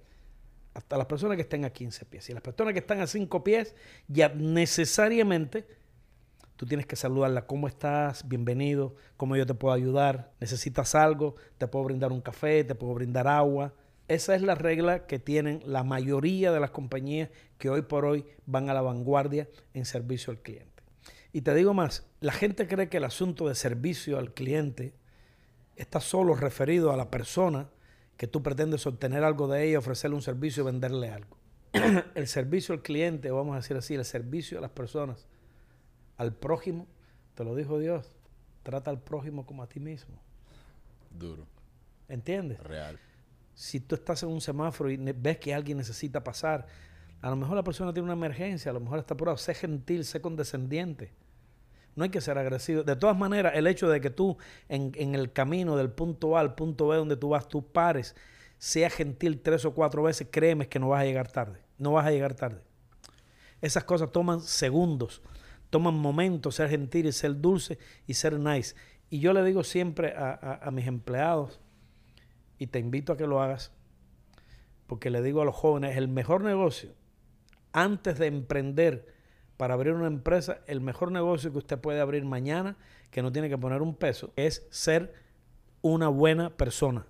Hasta 0.74 0.98
las 0.98 1.06
personas 1.08 1.36
que 1.36 1.42
estén 1.42 1.66
a 1.66 1.70
15 1.70 2.06
pies. 2.06 2.30
Y 2.30 2.34
las 2.34 2.42
personas 2.42 2.74
que 2.74 2.80
están 2.80 3.02
a 3.02 3.08
5 3.08 3.44
pies, 3.44 3.76
ya 4.08 4.30
necesariamente 4.30 5.68
tú 6.56 6.66
tienes 6.66 6.86
que 6.86 6.96
saludarla. 6.96 7.46
¿Cómo 7.46 7.68
estás? 7.68 8.28
Bienvenido. 8.28 8.96
¿Cómo 9.18 9.36
yo 9.36 9.46
te 9.46 9.54
puedo 9.54 9.74
ayudar? 9.74 10.32
¿Necesitas 10.40 10.96
algo? 10.96 11.36
¿Te 11.58 11.68
puedo 11.68 11.86
brindar 11.86 12.12
un 12.12 12.22
café? 12.22 12.64
¿Te 12.64 12.76
puedo 12.76 12.94
brindar 12.94 13.28
agua? 13.28 13.74
Esa 14.08 14.36
es 14.36 14.42
la 14.42 14.56
regla 14.56 15.08
que 15.08 15.20
tienen 15.20 15.62
la 15.66 15.84
mayoría 15.84 16.52
de 16.52 16.60
las 16.60 16.72
compañías 16.72 17.30
que 17.58 17.70
hoy 17.70 17.82
por 17.82 18.06
hoy 18.06 18.26
van 18.46 18.70
a 18.70 18.74
la 18.74 18.82
vanguardia 18.82 19.50
en 19.74 19.86
servicio 19.86 20.32
al 20.32 20.40
cliente. 20.40 20.84
Y 21.34 21.42
te 21.42 21.56
digo 21.56 21.74
más, 21.74 22.06
la 22.22 22.32
gente 22.32 22.68
cree 22.68 22.88
que 22.88 22.98
el 22.98 23.04
asunto 23.04 23.48
de 23.48 23.56
servicio 23.56 24.18
al 24.20 24.34
cliente 24.34 24.94
está 25.76 26.00
solo 26.00 26.36
referido 26.36 26.92
a 26.92 26.98
la 26.98 27.10
persona 27.10 27.68
que 28.16 28.28
tú 28.28 28.44
pretendes 28.44 28.86
obtener 28.86 29.24
algo 29.24 29.48
de 29.48 29.68
ella, 29.68 29.80
ofrecerle 29.80 30.16
un 30.16 30.22
servicio 30.22 30.62
y 30.62 30.66
venderle 30.68 31.10
algo. 31.10 31.38
el 32.16 32.28
servicio 32.28 32.74
al 32.74 32.84
cliente, 32.84 33.32
vamos 33.32 33.54
a 33.54 33.58
decir 33.58 33.76
así, 33.76 33.96
el 33.96 34.06
servicio 34.06 34.60
a 34.60 34.62
las 34.62 34.70
personas, 34.70 35.26
al 36.18 36.34
prójimo, 36.34 36.86
te 37.34 37.44
lo 37.44 37.56
dijo 37.56 37.80
Dios, 37.80 38.14
trata 38.62 38.92
al 38.92 39.02
prójimo 39.02 39.48
como 39.48 39.64
a 39.64 39.68
ti 39.68 39.80
mismo. 39.80 40.22
Duro. 41.10 41.48
¿Entiendes? 42.08 42.60
Real. 42.60 43.00
Si 43.56 43.80
tú 43.80 43.96
estás 43.96 44.22
en 44.22 44.30
un 44.30 44.42
semáforo 44.42 44.92
y 44.92 44.98
ves 44.98 45.40
que 45.40 45.56
alguien 45.56 45.80
necesita 45.80 46.24
pasar, 46.24 46.68
a 47.20 47.30
lo 47.32 47.36
mejor 47.36 47.56
la 47.56 47.64
persona 47.64 47.92
tiene 47.92 48.06
una 48.06 48.14
emergencia, 48.14 48.70
a 48.70 48.74
lo 48.76 48.80
mejor 48.80 49.00
está 49.00 49.16
apurado. 49.16 49.38
Sé 49.38 49.56
gentil, 49.56 50.06
sé 50.06 50.22
condescendiente. 50.22 51.12
No 51.96 52.04
hay 52.04 52.10
que 52.10 52.22
ser 52.22 52.38
agresivo. 52.38 52.84
De 52.84 52.96
todas 52.96 53.18
maneras, 53.18 53.54
el 53.56 53.68
hecho 53.68 53.90
de 53.90 54.02
que 54.02 54.10
tú 54.10 54.38
en, 54.70 55.16
el 55.16 55.32
camino 55.34 55.76
del 55.76 55.90
punto 55.90 56.38
A 56.38 56.40
al 56.40 56.56
punto 56.56 56.88
B 56.88 56.98
donde 56.98 57.18
tú 57.18 57.30
vas, 57.30 57.48
tú 57.48 57.66
pares, 57.66 58.16
sea 58.58 58.90
gentil 58.90 59.42
tres 59.42 59.66
o 59.66 59.74
cuatro 59.74 60.04
veces, 60.04 60.28
créeme 60.32 60.68
que 60.68 60.80
no 60.80 60.90
vas 60.90 61.02
a 61.02 61.06
llegar 61.06 61.32
tarde. 61.32 61.62
No 61.78 61.94
vas 61.94 62.06
a 62.06 62.12
llegar 62.12 62.34
tarde. 62.34 62.62
Esas 63.62 63.84
cosas 63.84 64.12
toman 64.12 64.42
segundos, 64.42 65.22
toman 65.70 65.96
momentos, 65.96 66.56
ser 66.56 66.70
gentil 66.70 67.08
y 67.08 67.12
ser 67.12 67.40
dulce 67.40 67.78
y 68.08 68.14
ser 68.14 68.40
nice. 68.40 68.76
Y 69.10 69.20
yo 69.20 69.34
le 69.34 69.44
digo 69.44 69.64
siempre 69.64 70.14
a 70.16 70.70
mis 70.72 70.88
empleados, 70.88 71.60
y 72.62 72.68
te 72.68 72.78
invito 72.78 73.12
a 73.12 73.18
que 73.18 73.26
lo 73.26 73.42
hagas, 73.42 73.72
porque 74.86 75.10
le 75.10 75.24
digo 75.24 75.42
a 75.42 75.46
los 75.46 75.56
jóvenes, 75.56 75.98
el 75.98 76.08
mejor 76.08 76.44
negocio 76.44 76.94
antes 77.74 78.20
de 78.20 78.28
emprender 78.28 79.08
para 79.62 79.76
abrir 79.76 79.94
una 79.94 80.08
empresa, 80.08 80.62
el 80.66 80.82
mejor 80.82 81.12
negocio 81.12 81.52
que 81.52 81.60
usted 81.60 81.78
puede 81.78 82.02
abrir 82.02 82.26
mañana, 82.26 82.78
que 83.12 83.22
no 83.22 83.32
tiene 83.32 83.48
que 83.48 83.60
poner 83.60 83.84
un 83.84 83.94
peso, 83.94 84.34
es 84.36 84.66
ser 84.72 85.14
una 85.84 86.08
buena 86.08 86.50
persona. 86.50 87.06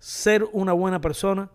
Ser 0.00 0.48
una 0.52 0.72
buena 0.72 1.00
persona 1.00 1.48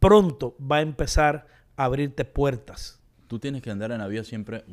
pronto 0.00 0.56
va 0.58 0.76
a 0.76 0.80
empezar 0.80 1.46
a 1.76 1.84
abrirte 1.84 2.24
puertas. 2.24 2.98
Tú 3.26 3.38
tienes 3.38 3.60
que 3.60 3.70
andar 3.70 3.92
en 3.92 3.98
la 3.98 4.08
vida 4.08 4.24
siempre, 4.24 4.64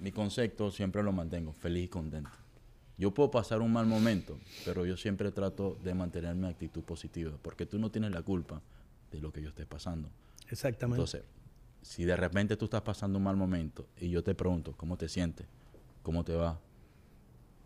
mi 0.00 0.12
concepto 0.12 0.70
siempre 0.70 1.02
lo 1.02 1.12
mantengo, 1.12 1.52
feliz 1.52 1.84
y 1.84 1.88
contento. 1.88 2.30
Yo 2.96 3.12
puedo 3.12 3.30
pasar 3.30 3.60
un 3.60 3.70
mal 3.70 3.84
momento, 3.84 4.38
pero 4.64 4.86
yo 4.86 4.96
siempre 4.96 5.30
trato 5.30 5.76
de 5.84 5.92
mantener 5.92 6.34
mi 6.36 6.48
actitud 6.48 6.84
positiva, 6.84 7.32
porque 7.42 7.66
tú 7.66 7.78
no 7.78 7.90
tienes 7.90 8.12
la 8.12 8.22
culpa 8.22 8.62
de 9.10 9.20
lo 9.20 9.30
que 9.30 9.42
yo 9.42 9.50
esté 9.50 9.66
pasando. 9.66 10.08
Exactamente. 10.48 11.02
Entonces, 11.02 11.22
si 11.82 12.04
de 12.04 12.16
repente 12.16 12.56
tú 12.56 12.66
estás 12.66 12.82
pasando 12.82 13.18
un 13.18 13.24
mal 13.24 13.36
momento 13.36 13.86
y 13.98 14.10
yo 14.10 14.22
te 14.22 14.34
pregunto, 14.34 14.74
¿cómo 14.76 14.96
te 14.96 15.08
sientes? 15.08 15.46
¿Cómo 16.02 16.24
te 16.24 16.34
va? 16.34 16.58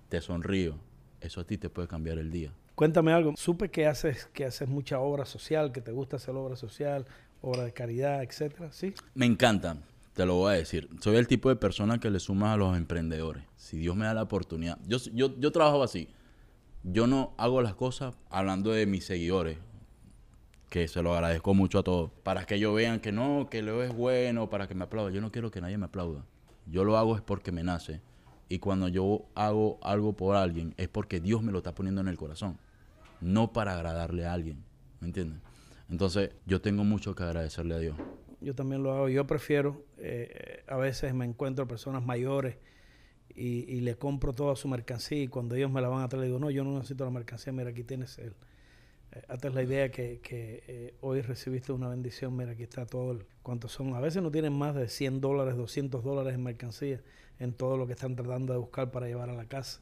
Te 0.09 0.21
sonrío. 0.21 0.79
Eso 1.21 1.41
a 1.41 1.45
ti 1.45 1.57
te 1.57 1.71
puede 1.71 1.89
cambiar 1.89 2.19
el 2.19 2.31
día. 2.31 2.53
Cuéntame 2.75 3.13
algo. 3.13 3.35
Supe 3.37 3.71
que 3.71 3.87
haces, 3.87 4.27
que 4.33 4.45
haces 4.45 4.69
mucha 4.69 4.99
obra 4.99 5.25
social, 5.25 5.73
que 5.73 5.81
te 5.81 5.93
gusta 5.93 6.17
hacer 6.17 6.35
obra 6.35 6.57
social, 6.57 7.07
obra 7.41 7.65
de 7.65 7.73
caridad, 7.73 8.23
etcétera, 8.23 8.73
¿sí? 8.73 8.95
Me 9.15 9.27
encanta, 9.27 9.77
te 10.15 10.27
lo 10.27 10.37
voy 10.37 10.55
a 10.55 10.57
decir. 10.57 10.89
Soy 11.01 11.17
el 11.17 11.29
tipo 11.29 11.49
de 11.49 11.57
persona 11.57 12.01
que 12.01 12.11
le 12.11 12.19
suma 12.19 12.53
a 12.53 12.57
los 12.57 12.77
emprendedores. 12.77 13.45
Si 13.57 13.77
Dios 13.79 13.95
me 13.97 14.07
da 14.07 14.15
la 14.15 14.23
oportunidad. 14.23 14.79
Yo, 14.87 14.99
yo, 15.13 15.39
yo 15.39 15.53
trabajo 15.53 15.83
así. 15.83 16.09
Yo 16.83 17.07
no 17.07 17.35
hago 17.39 17.63
las 17.63 17.75
cosas 17.75 18.17
hablando 18.29 18.73
de 18.73 18.87
mis 18.87 19.05
seguidores 19.05 19.59
que 20.73 20.89
se 20.89 21.03
lo 21.03 21.13
agradezco 21.13 21.53
mucho 21.53 21.81
a 21.81 21.83
todos, 21.83 22.11
para 22.23 22.47
que 22.47 22.55
ellos 22.55 22.75
vean 22.75 22.99
que 22.99 23.13
no, 23.13 23.47
que 23.51 23.61
Leo 23.61 23.83
es 23.83 23.95
bueno, 23.95 24.49
para 24.49 24.67
que 24.67 24.75
me 24.75 24.85
aplaudan. 24.85 25.13
Yo 25.13 25.21
no 25.21 25.31
quiero 25.31 25.51
que 25.51 25.61
nadie 25.61 25.77
me 25.77 25.85
aplauda. 25.85 26.25
Yo 26.65 26.83
lo 26.83 26.97
hago 26.97 27.15
es 27.15 27.21
porque 27.21 27.53
me 27.53 27.63
nace. 27.63 28.01
Y 28.49 28.59
cuando 28.59 28.89
yo 28.89 29.27
hago 29.35 29.79
algo 29.83 30.15
por 30.15 30.35
alguien 30.35 30.73
es 30.79 30.89
porque 30.89 31.21
Dios 31.21 31.43
me 31.43 31.53
lo 31.53 31.59
está 31.59 31.75
poniendo 31.75 32.01
en 32.01 32.09
el 32.09 32.17
corazón. 32.17 32.57
No 33.21 33.53
para 33.53 33.75
agradarle 33.75 34.25
a 34.25 34.33
alguien. 34.33 34.65
¿Me 35.01 35.09
entiendes? 35.09 35.41
Entonces 35.91 36.31
yo 36.47 36.63
tengo 36.63 36.85
mucho 36.85 37.15
que 37.15 37.23
agradecerle 37.23 37.75
a 37.75 37.79
Dios. 37.79 37.97
Yo 38.41 38.55
también 38.55 38.83
lo 38.83 38.95
hago. 38.95 39.11
Yo 39.11 39.27
prefiero, 39.27 39.85
eh, 39.99 40.65
a 40.69 40.77
veces 40.77 41.13
me 41.13 41.27
encuentro 41.27 41.69
personas 41.69 42.03
mayores 42.03 42.57
y, 43.35 43.81
le 43.81 43.97
compro 43.97 44.33
toda 44.33 44.57
su 44.57 44.69
mercancía 44.69 45.23
y 45.23 45.29
cuando 45.29 45.55
ellos 45.55 45.71
me 45.71 45.83
la 45.83 45.89
van 45.89 46.03
a 46.03 46.09
traer, 46.09 46.25
digo, 46.25 46.39
no, 46.39 46.49
yo 46.49 46.65
no 46.65 46.73
necesito 46.77 47.05
la 47.05 47.11
mercancía, 47.11 47.53
mira, 47.53 47.69
aquí 47.69 47.85
tienes 47.85 48.17
el... 48.17 48.35
Eh, 49.13 49.51
la 49.51 49.63
idea 49.63 49.91
que, 49.91 50.21
que 50.21 50.65
eh, 50.67 50.95
hoy 51.01 51.21
recibiste 51.21 51.73
una 51.73 51.89
bendición, 51.89 52.37
mira, 52.37 52.53
aquí 52.53 52.63
está 52.63 52.87
todo, 52.87 53.13
el, 53.13 53.27
cuántos 53.43 53.73
son. 53.73 53.95
A 53.95 54.01
veces 54.01 54.23
no 54.23 54.31
tienen 54.31 54.53
más 54.53 54.75
de 54.75 54.89
100 54.89 55.21
dólares, 55.21 55.57
200 55.57 56.03
dólares 56.03 56.35
en 56.35 56.43
mercancía 56.43 57.01
en 57.39 57.53
todo 57.53 57.77
lo 57.77 57.87
que 57.87 57.93
están 57.93 58.17
tratando 58.17 58.53
de 58.53 58.59
buscar 58.59 58.91
para 58.91 59.07
llevar 59.07 59.29
a 59.29 59.35
la 59.35 59.47
casa. 59.47 59.81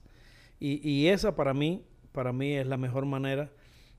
Y, 0.59 0.87
y 0.89 1.09
esa 1.09 1.37
para 1.37 1.55
mí, 1.55 1.85
para 2.13 2.33
mí 2.33 2.55
es 2.55 2.67
la 2.67 2.77
mejor 2.77 3.07
manera 3.07 3.51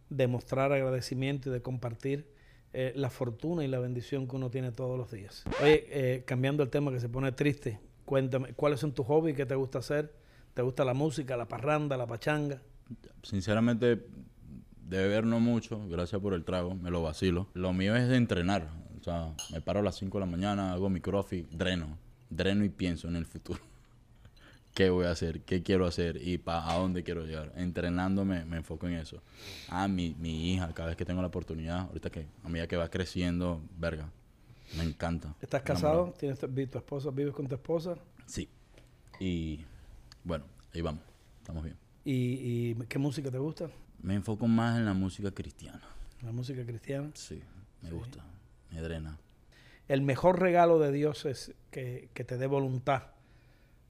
de 0.09 0.27
mostrar 0.27 0.71
agradecimiento 0.73 1.49
y 1.49 1.53
de 1.53 1.61
compartir 1.61 2.27
eh, 2.73 2.91
la 2.95 3.09
fortuna 3.09 3.63
y 3.63 3.67
la 3.67 3.79
bendición 3.79 4.27
que 4.27 4.35
uno 4.35 4.49
tiene 4.49 4.71
todos 4.71 4.97
los 4.97 5.11
días. 5.11 5.43
Oye, 5.61 6.23
cambiando 6.25 6.63
el 6.63 6.69
tema 6.69 6.91
que 6.91 6.99
se 6.99 7.07
pone 7.07 7.31
triste, 7.31 7.79
cuéntame, 8.05 8.53
¿cuáles 8.53 8.79
son 8.79 8.93
tus 8.93 9.05
hobbies? 9.05 9.35
¿Qué 9.35 9.45
te 9.45 9.55
gusta 9.55 9.79
hacer? 9.79 10.13
¿Te 10.53 10.61
gusta 10.61 10.83
la 10.83 10.93
música, 10.93 11.37
la 11.37 11.47
parranda, 11.47 11.95
la 11.95 12.05
pachanga? 12.05 12.61
Sinceramente, 13.23 14.05
de 14.91 14.97
beber 14.97 15.25
no 15.25 15.39
mucho, 15.39 15.87
gracias 15.87 16.21
por 16.21 16.33
el 16.33 16.43
trago, 16.43 16.75
me 16.75 16.91
lo 16.91 17.01
vacilo. 17.01 17.47
Lo 17.53 17.71
mío 17.71 17.95
es 17.95 18.09
de 18.09 18.17
entrenar, 18.17 18.67
o 18.99 19.03
sea, 19.03 19.33
me 19.49 19.61
paro 19.61 19.79
a 19.79 19.83
las 19.83 19.95
5 19.95 20.17
de 20.17 20.25
la 20.25 20.29
mañana, 20.29 20.73
hago 20.73 20.89
mi 20.89 20.99
crossfit, 20.99 21.49
dreno, 21.49 21.97
dreno 22.29 22.65
y 22.65 22.69
pienso 22.69 23.07
en 23.07 23.15
el 23.15 23.25
futuro. 23.25 23.61
¿Qué 24.73 24.89
voy 24.89 25.05
a 25.05 25.11
hacer? 25.11 25.43
¿Qué 25.43 25.63
quiero 25.63 25.85
hacer? 25.85 26.17
¿Y 26.21 26.39
para 26.39 26.69
a 26.69 26.77
dónde 26.77 27.03
quiero 27.03 27.25
llegar? 27.25 27.53
Entrenándome 27.55 28.43
me 28.43 28.57
enfoco 28.57 28.85
en 28.89 28.95
eso. 28.95 29.21
Ah, 29.69 29.87
mi, 29.87 30.13
mi 30.19 30.53
hija, 30.53 30.73
cada 30.73 30.89
vez 30.89 30.97
que 30.97 31.05
tengo 31.05 31.21
la 31.21 31.29
oportunidad, 31.29 31.79
ahorita 31.87 32.09
que 32.09 32.27
a 32.43 32.49
medida 32.49 32.67
que 32.67 32.75
va 32.75 32.89
creciendo, 32.89 33.61
verga, 33.77 34.09
me 34.77 34.83
encanta. 34.83 35.33
¿Estás 35.39 35.61
casado? 35.61 36.13
¿Tienes 36.19 36.37
tu, 36.37 36.47
tu 36.49 36.77
esposa? 36.77 37.11
¿Vives 37.11 37.33
con 37.33 37.47
tu 37.47 37.55
esposa? 37.55 37.95
Sí. 38.25 38.49
Y 39.21 39.61
bueno, 40.25 40.43
ahí 40.73 40.81
vamos. 40.81 41.01
Estamos 41.39 41.63
bien. 41.63 41.77
¿Y, 42.03 42.71
y 42.71 42.75
qué 42.89 42.99
música 42.99 43.31
te 43.31 43.37
gusta? 43.37 43.69
Me 44.01 44.15
enfoco 44.15 44.47
más 44.47 44.77
en 44.77 44.85
la 44.85 44.93
música 44.93 45.31
cristiana. 45.31 45.81
¿La 46.21 46.31
música 46.31 46.65
cristiana? 46.65 47.11
Sí, 47.13 47.41
me 47.81 47.91
gusta. 47.91 48.23
Me 48.71 48.81
drena. 48.81 49.17
El 49.87 50.01
mejor 50.01 50.39
regalo 50.39 50.79
de 50.79 50.91
Dios 50.91 51.25
es 51.25 51.53
que, 51.69 52.09
que 52.13 52.23
te 52.23 52.37
dé 52.37 52.47
voluntad 52.47 53.03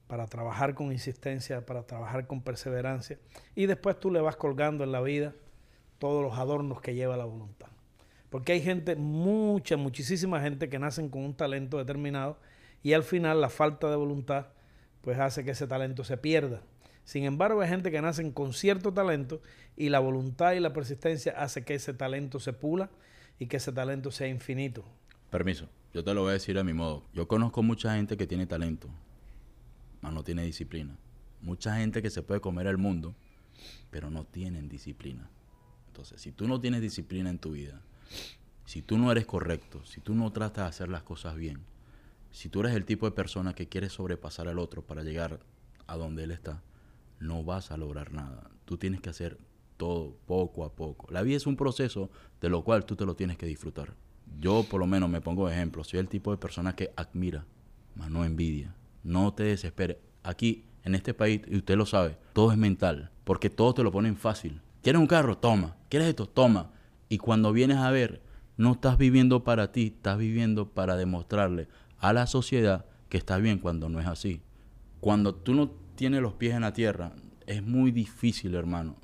para 0.06 0.26
trabajar 0.26 0.74
con 0.74 0.92
insistencia, 0.92 1.64
para 1.64 1.84
trabajar 1.84 2.26
con 2.26 2.42
perseverancia. 2.42 3.18
Y 3.54 3.66
después 3.66 3.98
tú 3.98 4.10
le 4.10 4.20
vas 4.20 4.36
colgando 4.36 4.84
en 4.84 4.92
la 4.92 5.00
vida 5.00 5.34
todos 5.98 6.22
los 6.22 6.36
adornos 6.38 6.80
que 6.80 6.94
lleva 6.94 7.16
la 7.16 7.24
voluntad. 7.24 7.68
Porque 8.28 8.52
hay 8.52 8.60
gente, 8.60 8.96
mucha, 8.96 9.76
muchísima 9.76 10.40
gente 10.40 10.68
que 10.68 10.78
nacen 10.78 11.08
con 11.08 11.22
un 11.22 11.34
talento 11.34 11.78
determinado 11.78 12.38
y 12.82 12.94
al 12.94 13.04
final 13.04 13.40
la 13.40 13.48
falta 13.48 13.88
de 13.88 13.96
voluntad 13.96 14.46
pues 15.02 15.18
hace 15.18 15.44
que 15.44 15.52
ese 15.52 15.66
talento 15.66 16.02
se 16.02 16.16
pierda. 16.16 16.62
Sin 17.04 17.24
embargo, 17.24 17.60
hay 17.60 17.68
gente 17.68 17.90
que 17.90 18.00
nacen 18.00 18.32
con 18.32 18.52
cierto 18.52 18.92
talento 18.92 19.40
y 19.76 19.88
la 19.88 19.98
voluntad 19.98 20.52
y 20.52 20.60
la 20.60 20.72
persistencia 20.72 21.32
hace 21.32 21.64
que 21.64 21.74
ese 21.74 21.94
talento 21.94 22.40
se 22.40 22.52
pula 22.52 22.90
y 23.38 23.46
que 23.46 23.56
ese 23.56 23.72
talento 23.72 24.10
sea 24.10 24.28
infinito. 24.28 24.84
Permiso, 25.30 25.68
yo 25.92 26.04
te 26.04 26.14
lo 26.14 26.22
voy 26.22 26.30
a 26.30 26.34
decir 26.34 26.58
a 26.58 26.64
mi 26.64 26.72
modo. 26.72 27.04
Yo 27.12 27.26
conozco 27.26 27.62
mucha 27.62 27.96
gente 27.96 28.16
que 28.16 28.26
tiene 28.26 28.46
talento, 28.46 28.88
no 30.10 30.24
tiene 30.24 30.44
disciplina. 30.44 30.96
Mucha 31.40 31.76
gente 31.76 32.02
que 32.02 32.10
se 32.10 32.22
puede 32.22 32.40
comer 32.40 32.66
el 32.66 32.78
mundo, 32.78 33.14
pero 33.90 34.10
no 34.10 34.24
tienen 34.24 34.68
disciplina. 34.68 35.28
Entonces, 35.88 36.20
si 36.20 36.32
tú 36.32 36.48
no 36.48 36.60
tienes 36.60 36.80
disciplina 36.80 37.30
en 37.30 37.38
tu 37.38 37.52
vida, 37.52 37.80
si 38.64 38.82
tú 38.82 38.96
no 38.96 39.10
eres 39.10 39.26
correcto, 39.26 39.84
si 39.84 40.00
tú 40.00 40.14
no 40.14 40.32
tratas 40.32 40.64
de 40.64 40.68
hacer 40.68 40.88
las 40.88 41.02
cosas 41.02 41.36
bien, 41.36 41.58
si 42.30 42.48
tú 42.48 42.60
eres 42.60 42.74
el 42.74 42.84
tipo 42.84 43.06
de 43.06 43.12
persona 43.12 43.54
que 43.54 43.68
quiere 43.68 43.90
sobrepasar 43.90 44.48
al 44.48 44.58
otro 44.58 44.82
para 44.82 45.02
llegar 45.02 45.40
a 45.86 45.96
donde 45.96 46.24
él 46.24 46.30
está, 46.30 46.62
no 47.22 47.44
vas 47.44 47.70
a 47.70 47.76
lograr 47.76 48.12
nada. 48.12 48.50
Tú 48.64 48.76
tienes 48.76 49.00
que 49.00 49.10
hacer 49.10 49.38
todo 49.76 50.16
poco 50.26 50.64
a 50.64 50.74
poco. 50.74 51.10
La 51.10 51.22
vida 51.22 51.36
es 51.36 51.46
un 51.46 51.56
proceso 51.56 52.10
de 52.40 52.48
lo 52.48 52.62
cual 52.62 52.84
tú 52.84 52.96
te 52.96 53.06
lo 53.06 53.14
tienes 53.14 53.38
que 53.38 53.46
disfrutar. 53.46 53.94
Yo 54.38 54.64
por 54.68 54.80
lo 54.80 54.86
menos 54.86 55.08
me 55.08 55.20
pongo 55.20 55.46
de 55.46 55.54
ejemplo, 55.54 55.84
soy 55.84 56.00
el 56.00 56.08
tipo 56.08 56.30
de 56.30 56.36
persona 56.36 56.74
que 56.74 56.92
admira, 56.96 57.46
mas 57.94 58.10
no 58.10 58.24
envidia. 58.24 58.74
No 59.02 59.32
te 59.34 59.44
desesperes. 59.44 59.98
Aquí, 60.22 60.64
en 60.84 60.94
este 60.94 61.14
país, 61.14 61.42
y 61.46 61.56
usted 61.56 61.76
lo 61.76 61.86
sabe, 61.86 62.16
todo 62.32 62.52
es 62.52 62.58
mental, 62.58 63.10
porque 63.24 63.50
todo 63.50 63.74
te 63.74 63.82
lo 63.82 63.92
ponen 63.92 64.16
fácil. 64.16 64.60
¿Quieres 64.82 65.00
un 65.00 65.06
carro? 65.06 65.38
Toma. 65.38 65.76
¿Quieres 65.88 66.08
esto? 66.08 66.26
Toma. 66.28 66.70
Y 67.08 67.18
cuando 67.18 67.52
vienes 67.52 67.78
a 67.78 67.90
ver, 67.90 68.22
no 68.56 68.72
estás 68.72 68.98
viviendo 68.98 69.44
para 69.44 69.72
ti, 69.72 69.92
estás 69.96 70.18
viviendo 70.18 70.68
para 70.70 70.96
demostrarle 70.96 71.68
a 71.98 72.12
la 72.12 72.26
sociedad 72.26 72.86
que 73.08 73.18
está 73.18 73.38
bien 73.38 73.58
cuando 73.58 73.88
no 73.88 74.00
es 74.00 74.06
así. 74.06 74.42
Cuando 75.00 75.34
tú 75.34 75.54
no 75.54 75.81
tienes 76.02 76.20
los 76.20 76.32
pies 76.32 76.54
en 76.54 76.62
la 76.62 76.72
tierra, 76.72 77.12
es 77.46 77.62
muy 77.62 77.92
difícil, 77.92 78.56
hermano. 78.56 78.96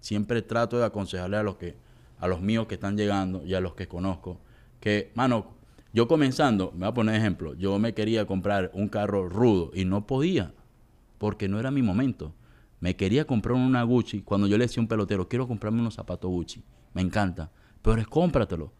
Siempre 0.00 0.42
trato 0.42 0.80
de 0.80 0.84
aconsejarle 0.84 1.36
a 1.36 1.44
los 1.44 1.54
que 1.58 1.76
a 2.18 2.26
los 2.26 2.40
míos 2.40 2.66
que 2.66 2.74
están 2.74 2.96
llegando 2.96 3.46
y 3.46 3.54
a 3.54 3.60
los 3.60 3.76
que 3.76 3.86
conozco 3.86 4.40
que, 4.80 5.12
mano, 5.14 5.52
yo 5.92 6.08
comenzando, 6.08 6.72
me 6.72 6.80
voy 6.80 6.88
a 6.88 6.94
poner 6.94 7.14
ejemplo, 7.14 7.54
yo 7.54 7.78
me 7.78 7.94
quería 7.94 8.26
comprar 8.26 8.72
un 8.74 8.88
carro 8.88 9.28
rudo 9.28 9.70
y 9.74 9.84
no 9.84 10.08
podía, 10.08 10.52
porque 11.18 11.48
no 11.48 11.60
era 11.60 11.70
mi 11.70 11.82
momento. 11.82 12.34
Me 12.80 12.96
quería 12.96 13.28
comprar 13.28 13.54
una 13.54 13.84
Gucci 13.84 14.22
cuando 14.22 14.48
yo 14.48 14.58
le 14.58 14.64
decía 14.64 14.80
a 14.80 14.82
un 14.82 14.88
pelotero, 14.88 15.28
quiero 15.28 15.46
comprarme 15.46 15.78
unos 15.78 15.94
zapatos 15.94 16.32
Gucci, 16.32 16.64
me 16.94 17.00
encanta, 17.00 17.52
pero 17.80 18.00
es 18.00 18.08
cómpratelo. 18.08 18.72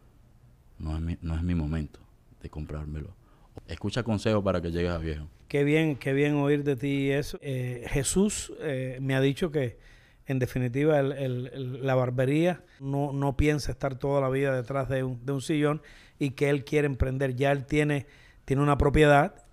No 0.81 0.97
es 0.97 1.03
mi, 1.03 1.17
no 1.23 1.37
es 1.37 1.43
mi 1.45 1.55
momento 1.55 2.01
de 2.43 2.51
comprármelo. 2.51 3.20
Escucha 3.67 4.03
consejos 4.03 4.43
para 4.43 4.61
que 4.61 4.71
llegues 4.71 4.91
a 4.91 4.99
viejo. 4.99 5.27
Qué 5.49 5.65
bien, 5.65 5.97
qué 5.97 6.13
bien 6.13 6.37
oír 6.37 6.65
de 6.65 6.77
ti 6.77 7.11
eso. 7.11 7.39
Eh, 7.43 7.85
Jesús 7.89 8.53
eh, 8.61 8.99
me 9.01 9.15
ha 9.15 9.21
dicho 9.21 9.51
que 9.51 9.79
en 10.27 10.39
definitiva 10.39 11.03
la 11.03 11.95
barbería 11.97 12.63
no, 12.79 13.13
no 13.13 13.37
piensa 13.37 13.73
estar 13.73 13.99
toda 13.99 14.21
la 14.21 14.29
vida 14.29 14.55
detrás 14.55 14.89
de 14.89 15.03
un, 15.03 15.25
de 15.27 15.33
un 15.33 15.41
sillón 15.41 15.83
y 16.21 16.31
que 16.31 16.51
él 16.51 16.65
quiere 16.65 16.87
emprender. 16.87 17.35
Ya 17.35 17.51
él 17.51 17.67
tiene, 17.67 18.07
tiene 18.45 18.63
una 18.63 18.79
propiedad, 18.79 19.45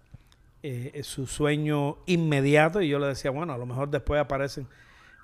eh, 0.61 1.01
su 1.03 1.25
sueño 1.25 1.97
inmediato 2.05 2.81
y 2.81 2.89
yo 2.89 2.99
le 2.99 3.07
decía, 3.07 3.31
bueno, 3.31 3.53
a 3.53 3.57
lo 3.57 3.65
mejor 3.65 3.89
después 3.89 4.21
aparecen 4.21 4.67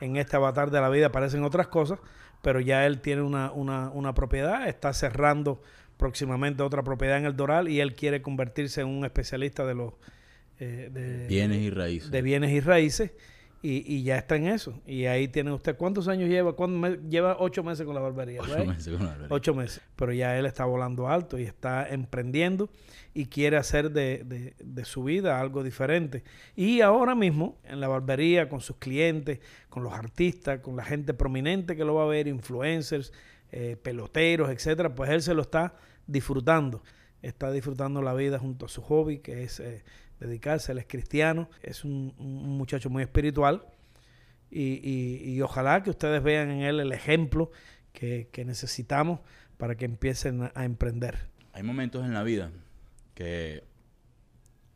en 0.01 0.15
este 0.17 0.37
avatar 0.37 0.71
de 0.71 0.81
la 0.81 0.89
vida, 0.89 1.07
aparecen 1.07 1.43
otras 1.43 1.67
cosas, 1.67 1.99
pero 2.41 2.59
ya 2.59 2.85
él 2.85 2.99
tiene 2.99 3.21
una, 3.21 3.51
una, 3.51 3.89
una 3.89 4.13
propiedad, 4.13 4.67
está 4.67 4.91
cerrando 4.93 5.61
próximamente 6.03 6.63
otra 6.63 6.83
propiedad 6.83 7.17
en 7.17 7.23
el 7.23 7.37
Doral 7.37 7.69
y 7.69 7.79
él 7.79 7.95
quiere 7.95 8.21
convertirse 8.21 8.81
en 8.81 8.87
un 8.87 9.05
especialista 9.05 9.65
de 9.65 9.73
los 9.73 9.93
eh, 10.59 11.25
bienes 11.29 11.61
y 11.61 11.69
raíces. 11.69 12.11
De 12.11 12.21
bienes 12.21 12.51
y 12.51 12.59
raíces 12.59 13.11
y, 13.61 13.85
y, 13.87 14.03
ya 14.03 14.17
está 14.17 14.35
en 14.35 14.47
eso. 14.47 14.81
Y 14.85 15.05
ahí 15.05 15.29
tiene 15.29 15.53
usted, 15.53 15.77
¿cuántos 15.77 16.09
años 16.09 16.27
lleva? 16.27 16.57
¿Cuántos 16.57 16.99
lleva 17.09 17.37
ocho 17.39 17.63
meses 17.63 17.85
con 17.85 17.95
la 17.95 18.01
barbería. 18.01 18.41
Ocho 18.41 18.65
meses 18.65 18.93
con 18.93 19.05
la 19.05 19.11
barbería. 19.11 19.27
Ocho 19.33 19.55
meses. 19.55 19.81
Pero 19.95 20.11
ya 20.11 20.37
él 20.37 20.45
está 20.45 20.65
volando 20.65 21.07
alto 21.07 21.39
y 21.39 21.43
está 21.43 21.87
emprendiendo 21.87 22.69
y 23.13 23.27
quiere 23.27 23.55
hacer 23.55 23.89
de, 23.91 24.25
de, 24.25 24.55
de, 24.61 24.83
su 24.83 25.05
vida 25.05 25.39
algo 25.39 25.63
diferente. 25.63 26.25
Y 26.53 26.81
ahora 26.81 27.15
mismo, 27.15 27.57
en 27.63 27.79
la 27.79 27.87
barbería, 27.87 28.49
con 28.49 28.59
sus 28.59 28.75
clientes, 28.75 29.39
con 29.69 29.83
los 29.83 29.93
artistas, 29.93 30.59
con 30.59 30.75
la 30.75 30.83
gente 30.83 31.13
prominente 31.13 31.77
que 31.77 31.85
lo 31.85 31.95
va 31.95 32.03
a 32.03 32.07
ver, 32.07 32.27
influencers, 32.27 33.13
eh, 33.55 33.77
peloteros, 33.79 34.49
etcétera, 34.49 34.95
pues 34.95 35.11
él 35.11 35.21
se 35.21 35.35
lo 35.35 35.43
está 35.43 35.75
disfrutando. 36.07 36.83
Está 37.21 37.51
disfrutando 37.51 38.01
la 38.01 38.13
vida 38.13 38.39
junto 38.39 38.65
a 38.65 38.69
su 38.69 38.81
hobby, 38.81 39.19
que 39.19 39.43
es 39.43 39.59
eh, 39.59 39.83
dedicarse, 40.19 40.71
él 40.71 40.77
es 40.77 40.85
cristiano, 40.87 41.49
es 41.61 41.83
un, 41.83 42.13
muchacho 42.17 42.89
muy 42.89 43.03
espiritual 43.03 43.65
y, 44.49 45.41
ojalá 45.41 45.81
que 45.83 45.89
ustedes 45.89 46.21
vean 46.21 46.49
en 46.51 46.61
él 46.61 46.79
el 46.79 46.91
ejemplo 46.91 47.51
que, 47.91 48.29
necesitamos 48.45 49.19
para 49.57 49.75
que 49.75 49.85
empiecen 49.85 50.51
a, 50.53 50.65
emprender. 50.65 51.29
Hay 51.53 51.63
momentos 51.63 52.05
en 52.05 52.13
la 52.13 52.23
vida 52.23 52.51
que, 53.15 53.63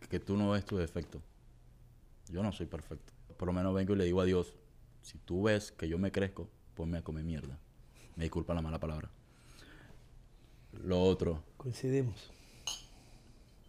que 0.10 0.19
tú 0.19 0.36
no 0.36 0.51
ves 0.51 0.65
tu 0.65 0.77
defecto. 0.77 1.22
Yo 2.29 2.43
no 2.43 2.51
soy 2.51 2.65
perfecto. 2.65 3.13
Por 3.38 3.48
lo 3.48 3.53
menos 3.53 3.74
vengo 3.74 3.93
y 3.93 3.98
le 3.98 4.05
digo 4.05 4.22
a 4.22 4.25
Dios, 4.25 4.55
si 5.01 5.17
tú 5.19 5.43
ves 5.43 5.72
que 5.72 5.88
yo 5.88 5.98
me 5.98 6.12
crezco, 6.12 6.50
ponme 6.74 6.98
a 6.98 7.01
comer 7.03 7.24
mierda. 7.24 7.57
Me 8.15 8.24
disculpa 8.24 8.53
la 8.53 8.62
mala 8.62 8.79
palabra. 8.79 9.10
Lo 10.74 11.01
otro. 11.01 11.43
Coincidimos. 11.57 12.31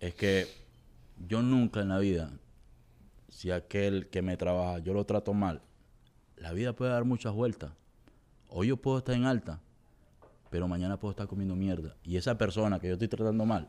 Es 0.00 0.14
que 0.14 0.46
yo 1.26 1.42
nunca 1.42 1.80
en 1.80 1.88
la 1.88 1.98
vida, 1.98 2.30
si 3.28 3.50
aquel 3.50 4.08
que 4.08 4.22
me 4.22 4.36
trabaja, 4.36 4.78
yo 4.78 4.94
lo 4.94 5.04
trato 5.04 5.34
mal, 5.34 5.62
la 6.36 6.52
vida 6.52 6.74
puede 6.74 6.92
dar 6.92 7.04
muchas 7.04 7.32
vueltas. 7.32 7.72
Hoy 8.48 8.68
yo 8.68 8.76
puedo 8.76 8.98
estar 8.98 9.14
en 9.14 9.24
alta, 9.24 9.60
pero 10.50 10.68
mañana 10.68 10.98
puedo 10.98 11.10
estar 11.10 11.26
comiendo 11.26 11.56
mierda. 11.56 11.96
Y 12.04 12.16
esa 12.16 12.38
persona 12.38 12.78
que 12.78 12.88
yo 12.88 12.94
estoy 12.94 13.08
tratando 13.08 13.44
mal, 13.44 13.68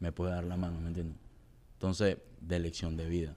me 0.00 0.12
puede 0.12 0.32
dar 0.32 0.44
la 0.44 0.56
mano, 0.56 0.80
¿me 0.80 0.88
entiendes? 0.88 1.16
Entonces, 1.74 2.18
de 2.40 2.58
lección 2.58 2.96
de 2.96 3.08
vida. 3.08 3.34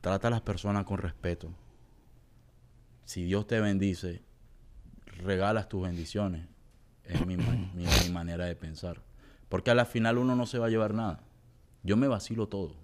Trata 0.00 0.28
a 0.28 0.30
las 0.30 0.42
personas 0.42 0.84
con 0.84 0.98
respeto. 0.98 1.50
Si 3.04 3.24
Dios 3.24 3.46
te 3.46 3.60
bendice, 3.60 4.22
regalas 5.06 5.68
tus 5.68 5.82
bendiciones. 5.82 6.46
Es 7.08 7.24
mi, 7.26 7.36
mi, 7.36 8.10
manera 8.12 8.46
de 8.46 8.56
pensar. 8.56 9.00
Porque 9.48 9.70
a 9.70 9.74
la 9.74 9.84
final 9.84 10.18
uno 10.18 10.34
no 10.34 10.46
se 10.46 10.58
va 10.58 10.66
a 10.66 10.70
llevar 10.70 10.94
nada. 10.94 11.20
Yo 11.82 11.96
me 11.96 12.08
vacilo 12.08 12.48
todo. 12.48 12.74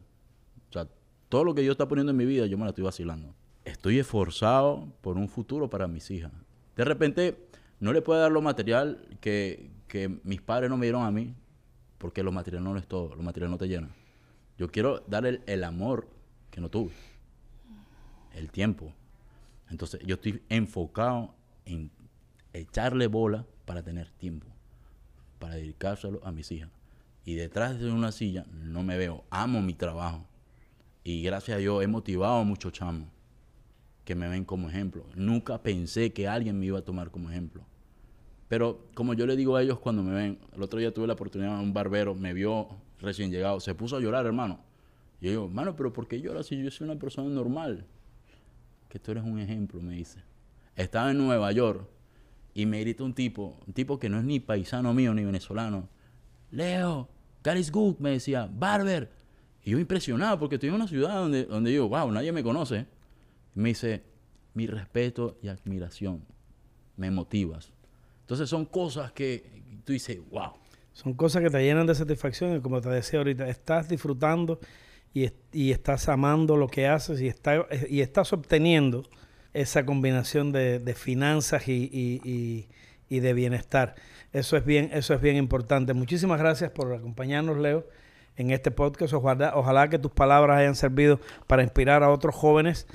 O 0.68 0.72
sea, 0.72 0.88
todo 1.28 1.44
lo 1.44 1.54
que 1.54 1.62
Dios 1.62 1.72
está 1.72 1.88
poniendo 1.88 2.10
en 2.10 2.16
mi 2.16 2.24
vida, 2.24 2.46
yo 2.46 2.56
me 2.56 2.64
la 2.64 2.70
estoy 2.70 2.84
vacilando. 2.84 3.34
Estoy 3.64 3.98
esforzado 3.98 4.92
por 5.00 5.16
un 5.16 5.28
futuro 5.28 5.68
para 5.68 5.88
mis 5.88 6.10
hijas. 6.10 6.32
De 6.76 6.84
repente, 6.84 7.48
no 7.80 7.92
le 7.92 8.02
puedo 8.02 8.20
dar 8.20 8.30
lo 8.30 8.42
material 8.42 9.06
que, 9.20 9.70
que 9.88 10.20
mis 10.24 10.40
padres 10.40 10.70
no 10.70 10.76
me 10.76 10.86
dieron 10.86 11.04
a 11.04 11.10
mí, 11.10 11.34
porque 11.98 12.22
lo 12.22 12.32
material 12.32 12.64
no 12.64 12.76
es 12.76 12.86
todo, 12.86 13.14
lo 13.14 13.22
material 13.22 13.50
no 13.50 13.58
te 13.58 13.68
llena. 13.68 13.88
Yo 14.58 14.70
quiero 14.70 15.00
dar 15.06 15.26
el, 15.26 15.64
amor 15.64 16.08
que 16.50 16.60
no 16.60 16.68
tuve, 16.68 16.92
el 18.34 18.50
tiempo. 18.50 18.92
Entonces, 19.70 20.00
yo 20.04 20.16
estoy 20.16 20.42
enfocado 20.48 21.34
en 21.64 21.90
echarle 22.52 23.06
bola 23.06 23.46
para 23.64 23.82
tener 23.82 24.10
tiempo, 24.10 24.46
para 25.38 25.56
dedicárselo 25.56 26.20
a 26.24 26.32
mis 26.32 26.50
hijas. 26.52 26.70
Y 27.24 27.34
detrás 27.34 27.78
de 27.78 27.90
una 27.90 28.12
silla 28.12 28.46
no 28.50 28.82
me 28.82 28.96
veo, 28.96 29.24
amo 29.30 29.62
mi 29.62 29.74
trabajo. 29.74 30.26
Y 31.04 31.22
gracias 31.22 31.56
a 31.56 31.60
Dios 31.60 31.82
he 31.82 31.86
motivado 31.86 32.38
a 32.38 32.44
muchos 32.44 32.72
chamos 32.72 33.08
que 34.04 34.14
me 34.14 34.28
ven 34.28 34.44
como 34.44 34.68
ejemplo. 34.68 35.06
Nunca 35.14 35.62
pensé 35.62 36.12
que 36.12 36.26
alguien 36.26 36.58
me 36.58 36.66
iba 36.66 36.78
a 36.78 36.84
tomar 36.84 37.10
como 37.10 37.30
ejemplo. 37.30 37.64
Pero 38.48 38.86
como 38.94 39.14
yo 39.14 39.26
le 39.26 39.36
digo 39.36 39.56
a 39.56 39.62
ellos 39.62 39.78
cuando 39.78 40.02
me 40.02 40.12
ven, 40.12 40.38
el 40.54 40.62
otro 40.62 40.78
día 40.78 40.92
tuve 40.92 41.06
la 41.06 41.14
oportunidad, 41.14 41.58
un 41.60 41.72
barbero 41.72 42.14
me 42.14 42.34
vio 42.34 42.68
recién 43.00 43.30
llegado, 43.30 43.60
se 43.60 43.74
puso 43.74 43.96
a 43.96 44.00
llorar, 44.00 44.26
hermano. 44.26 44.60
Y 45.20 45.26
yo 45.26 45.30
digo, 45.30 45.44
hermano, 45.46 45.74
pero 45.76 45.92
¿por 45.92 46.06
qué 46.08 46.20
lloras 46.20 46.46
si 46.46 46.62
yo 46.62 46.70
soy 46.70 46.88
una 46.88 46.98
persona 46.98 47.28
normal? 47.30 47.86
Que 48.88 48.98
tú 48.98 49.12
eres 49.12 49.24
un 49.24 49.38
ejemplo, 49.38 49.80
me 49.80 49.94
dice. 49.94 50.22
Estaba 50.76 51.12
en 51.12 51.18
Nueva 51.18 51.50
York 51.52 51.88
y 52.54 52.66
me 52.66 52.80
grita 52.80 53.04
un 53.04 53.14
tipo, 53.14 53.58
un 53.66 53.72
tipo 53.72 53.98
que 53.98 54.08
no 54.08 54.18
es 54.18 54.24
ni 54.24 54.40
paisano 54.40 54.92
mío 54.92 55.14
ni 55.14 55.24
venezolano. 55.24 55.88
Leo, 56.50 57.08
God 57.42 57.56
is 57.56 57.72
good, 57.72 57.96
me 57.98 58.10
decía, 58.10 58.48
Barber. 58.52 59.10
Y 59.64 59.70
yo 59.70 59.78
impresionado 59.78 60.38
porque 60.38 60.56
estoy 60.56 60.68
en 60.68 60.74
una 60.74 60.88
ciudad 60.88 61.14
donde, 61.14 61.44
donde 61.44 61.70
digo, 61.70 61.88
wow, 61.88 62.10
nadie 62.10 62.32
me 62.32 62.42
conoce. 62.42 62.86
me 63.54 63.70
dice, 63.70 64.02
mi 64.54 64.66
respeto 64.66 65.38
y 65.42 65.48
admiración, 65.48 66.24
me 66.96 67.10
motivas. 67.10 67.72
Entonces 68.20 68.48
son 68.48 68.66
cosas 68.66 69.12
que 69.12 69.80
tú 69.84 69.92
dices, 69.92 70.18
wow. 70.30 70.52
Son 70.92 71.14
cosas 71.14 71.42
que 71.42 71.48
te 71.48 71.62
llenan 71.62 71.86
de 71.86 71.94
satisfacción 71.94 72.56
y 72.56 72.60
como 72.60 72.82
te 72.82 72.90
decía 72.90 73.18
ahorita, 73.20 73.48
estás 73.48 73.88
disfrutando 73.88 74.60
y, 75.14 75.30
estás 75.70 76.08
amando 76.08 76.56
lo 76.56 76.68
que 76.68 76.86
haces 76.86 77.20
y, 77.20 77.32
y 77.88 78.00
estás 78.00 78.32
obteniendo 78.34 79.04
esa 79.54 79.84
combinación 79.84 80.52
de, 80.52 80.94
finanzas 80.96 81.64
y, 81.66 82.68
de 83.08 83.32
bienestar. 83.34 83.94
Eso 84.32 84.56
es 84.56 84.64
bien, 84.64 84.90
eso 84.92 85.14
es 85.14 85.20
bien 85.20 85.36
importante. 85.36 85.92
Muchísimas 85.92 86.38
gracias 86.38 86.70
por 86.70 86.92
acompañarnos, 86.94 87.58
Leo, 87.58 87.86
en 88.36 88.50
este 88.50 88.70
podcast. 88.70 89.12
Ojalá, 89.12 89.52
ojalá 89.54 89.88
que 89.88 89.98
tus 89.98 90.10
palabras 90.10 90.58
hayan 90.58 90.74
servido 90.74 91.20
para 91.46 91.62
inspirar 91.62 92.02
a 92.02 92.10
otros 92.10 92.34
jóvenes. 92.34 92.86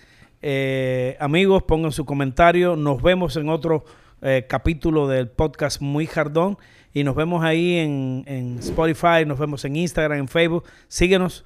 Eh, 0.42 1.16
amigos, 1.20 1.64
pongan 1.64 1.92
su 1.92 2.06
comentario. 2.06 2.76
Nos 2.76 3.02
vemos 3.02 3.36
en 3.38 3.50
otro 3.50 3.86
eh, 4.24 4.46
capítulo 4.50 5.08
del 5.08 5.30
podcast 5.30 5.82
Muy 5.82 6.08
Jardón. 6.08 6.58
Y 6.92 7.04
nos 7.04 7.16
vemos 7.16 7.44
ahí 7.44 7.78
en, 7.78 8.24
en, 8.26 8.58
Spotify, 8.58 9.24
nos 9.28 9.38
vemos 9.38 9.64
en 9.66 9.76
Instagram, 9.76 10.18
en 10.18 10.28
Facebook. 10.28 10.64
Síguenos. 10.88 11.44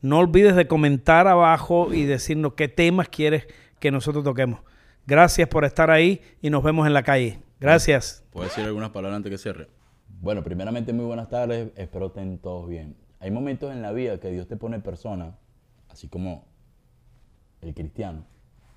No 0.00 0.18
olvides 0.18 0.54
de 0.56 0.66
comentar 0.66 1.26
abajo 1.26 1.92
y 1.92 2.04
decirnos 2.04 2.54
qué 2.54 2.68
temas 2.68 3.08
quieres 3.08 3.46
que 3.84 3.90
nosotros 3.90 4.24
toquemos. 4.24 4.60
Gracias 5.06 5.46
por 5.46 5.66
estar 5.66 5.90
ahí 5.90 6.22
y 6.40 6.48
nos 6.48 6.64
vemos 6.64 6.86
en 6.86 6.94
la 6.94 7.02
calle. 7.02 7.42
Gracias. 7.60 8.24
¿Puedo 8.30 8.48
decir 8.48 8.64
algunas 8.64 8.88
palabras 8.88 9.18
antes 9.18 9.30
que 9.30 9.36
cierre? 9.36 9.68
Bueno, 10.22 10.42
primeramente 10.42 10.94
muy 10.94 11.04
buenas 11.04 11.28
tardes. 11.28 11.70
Espero 11.76 12.06
estén 12.06 12.38
todos 12.38 12.66
bien. 12.66 12.96
Hay 13.20 13.30
momentos 13.30 13.70
en 13.72 13.82
la 13.82 13.92
vida 13.92 14.18
que 14.18 14.30
Dios 14.30 14.48
te 14.48 14.56
pone 14.56 14.80
personas, 14.80 15.34
así 15.90 16.08
como 16.08 16.46
el 17.60 17.74
cristiano. 17.74 18.24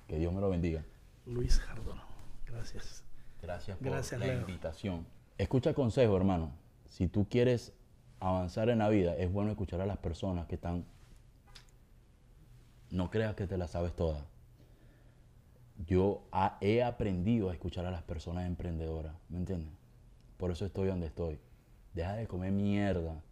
Que 0.08 0.18
Dios 0.18 0.30
me 0.30 0.42
lo 0.42 0.50
bendiga. 0.50 0.84
Luis 1.24 1.58
Jardón. 1.58 2.02
Gracias. 2.44 3.02
Gracias 3.40 3.78
por 3.78 4.18
la 4.18 4.34
invitación. 4.34 5.06
Escucha 5.38 5.72
consejo, 5.72 6.18
hermano. 6.18 6.52
Si 6.84 7.08
tú 7.08 7.26
quieres 7.30 7.72
avanzar 8.20 8.68
en 8.68 8.80
la 8.80 8.90
vida, 8.90 9.16
es 9.16 9.32
bueno 9.32 9.52
escuchar 9.52 9.80
a 9.80 9.86
las 9.86 9.96
personas 9.96 10.46
que 10.48 10.56
están... 10.56 10.84
No 12.90 13.10
creas 13.10 13.34
que 13.36 13.46
te 13.46 13.56
las 13.56 13.70
sabes 13.70 13.96
todas. 13.96 14.22
Yo 15.86 16.22
he 16.60 16.82
aprendido 16.82 17.50
a 17.50 17.52
escuchar 17.52 17.86
a 17.86 17.90
las 17.90 18.02
personas 18.02 18.46
emprendedoras, 18.46 19.14
¿me 19.28 19.38
entiendes? 19.38 19.72
Por 20.36 20.50
eso 20.50 20.66
estoy 20.66 20.88
donde 20.88 21.06
estoy. 21.06 21.38
Deja 21.94 22.14
de 22.14 22.26
comer 22.26 22.52
mierda. 22.52 23.22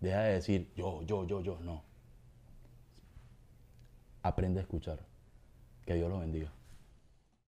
Deja 0.00 0.20
de 0.20 0.34
decir 0.34 0.72
yo, 0.76 1.02
yo, 1.02 1.26
yo, 1.26 1.40
yo. 1.40 1.58
No. 1.60 1.82
Aprende 4.22 4.60
a 4.60 4.62
escuchar. 4.62 5.00
Que 5.84 5.94
Dios 5.94 6.08
los 6.08 6.20
bendiga. 6.20 6.52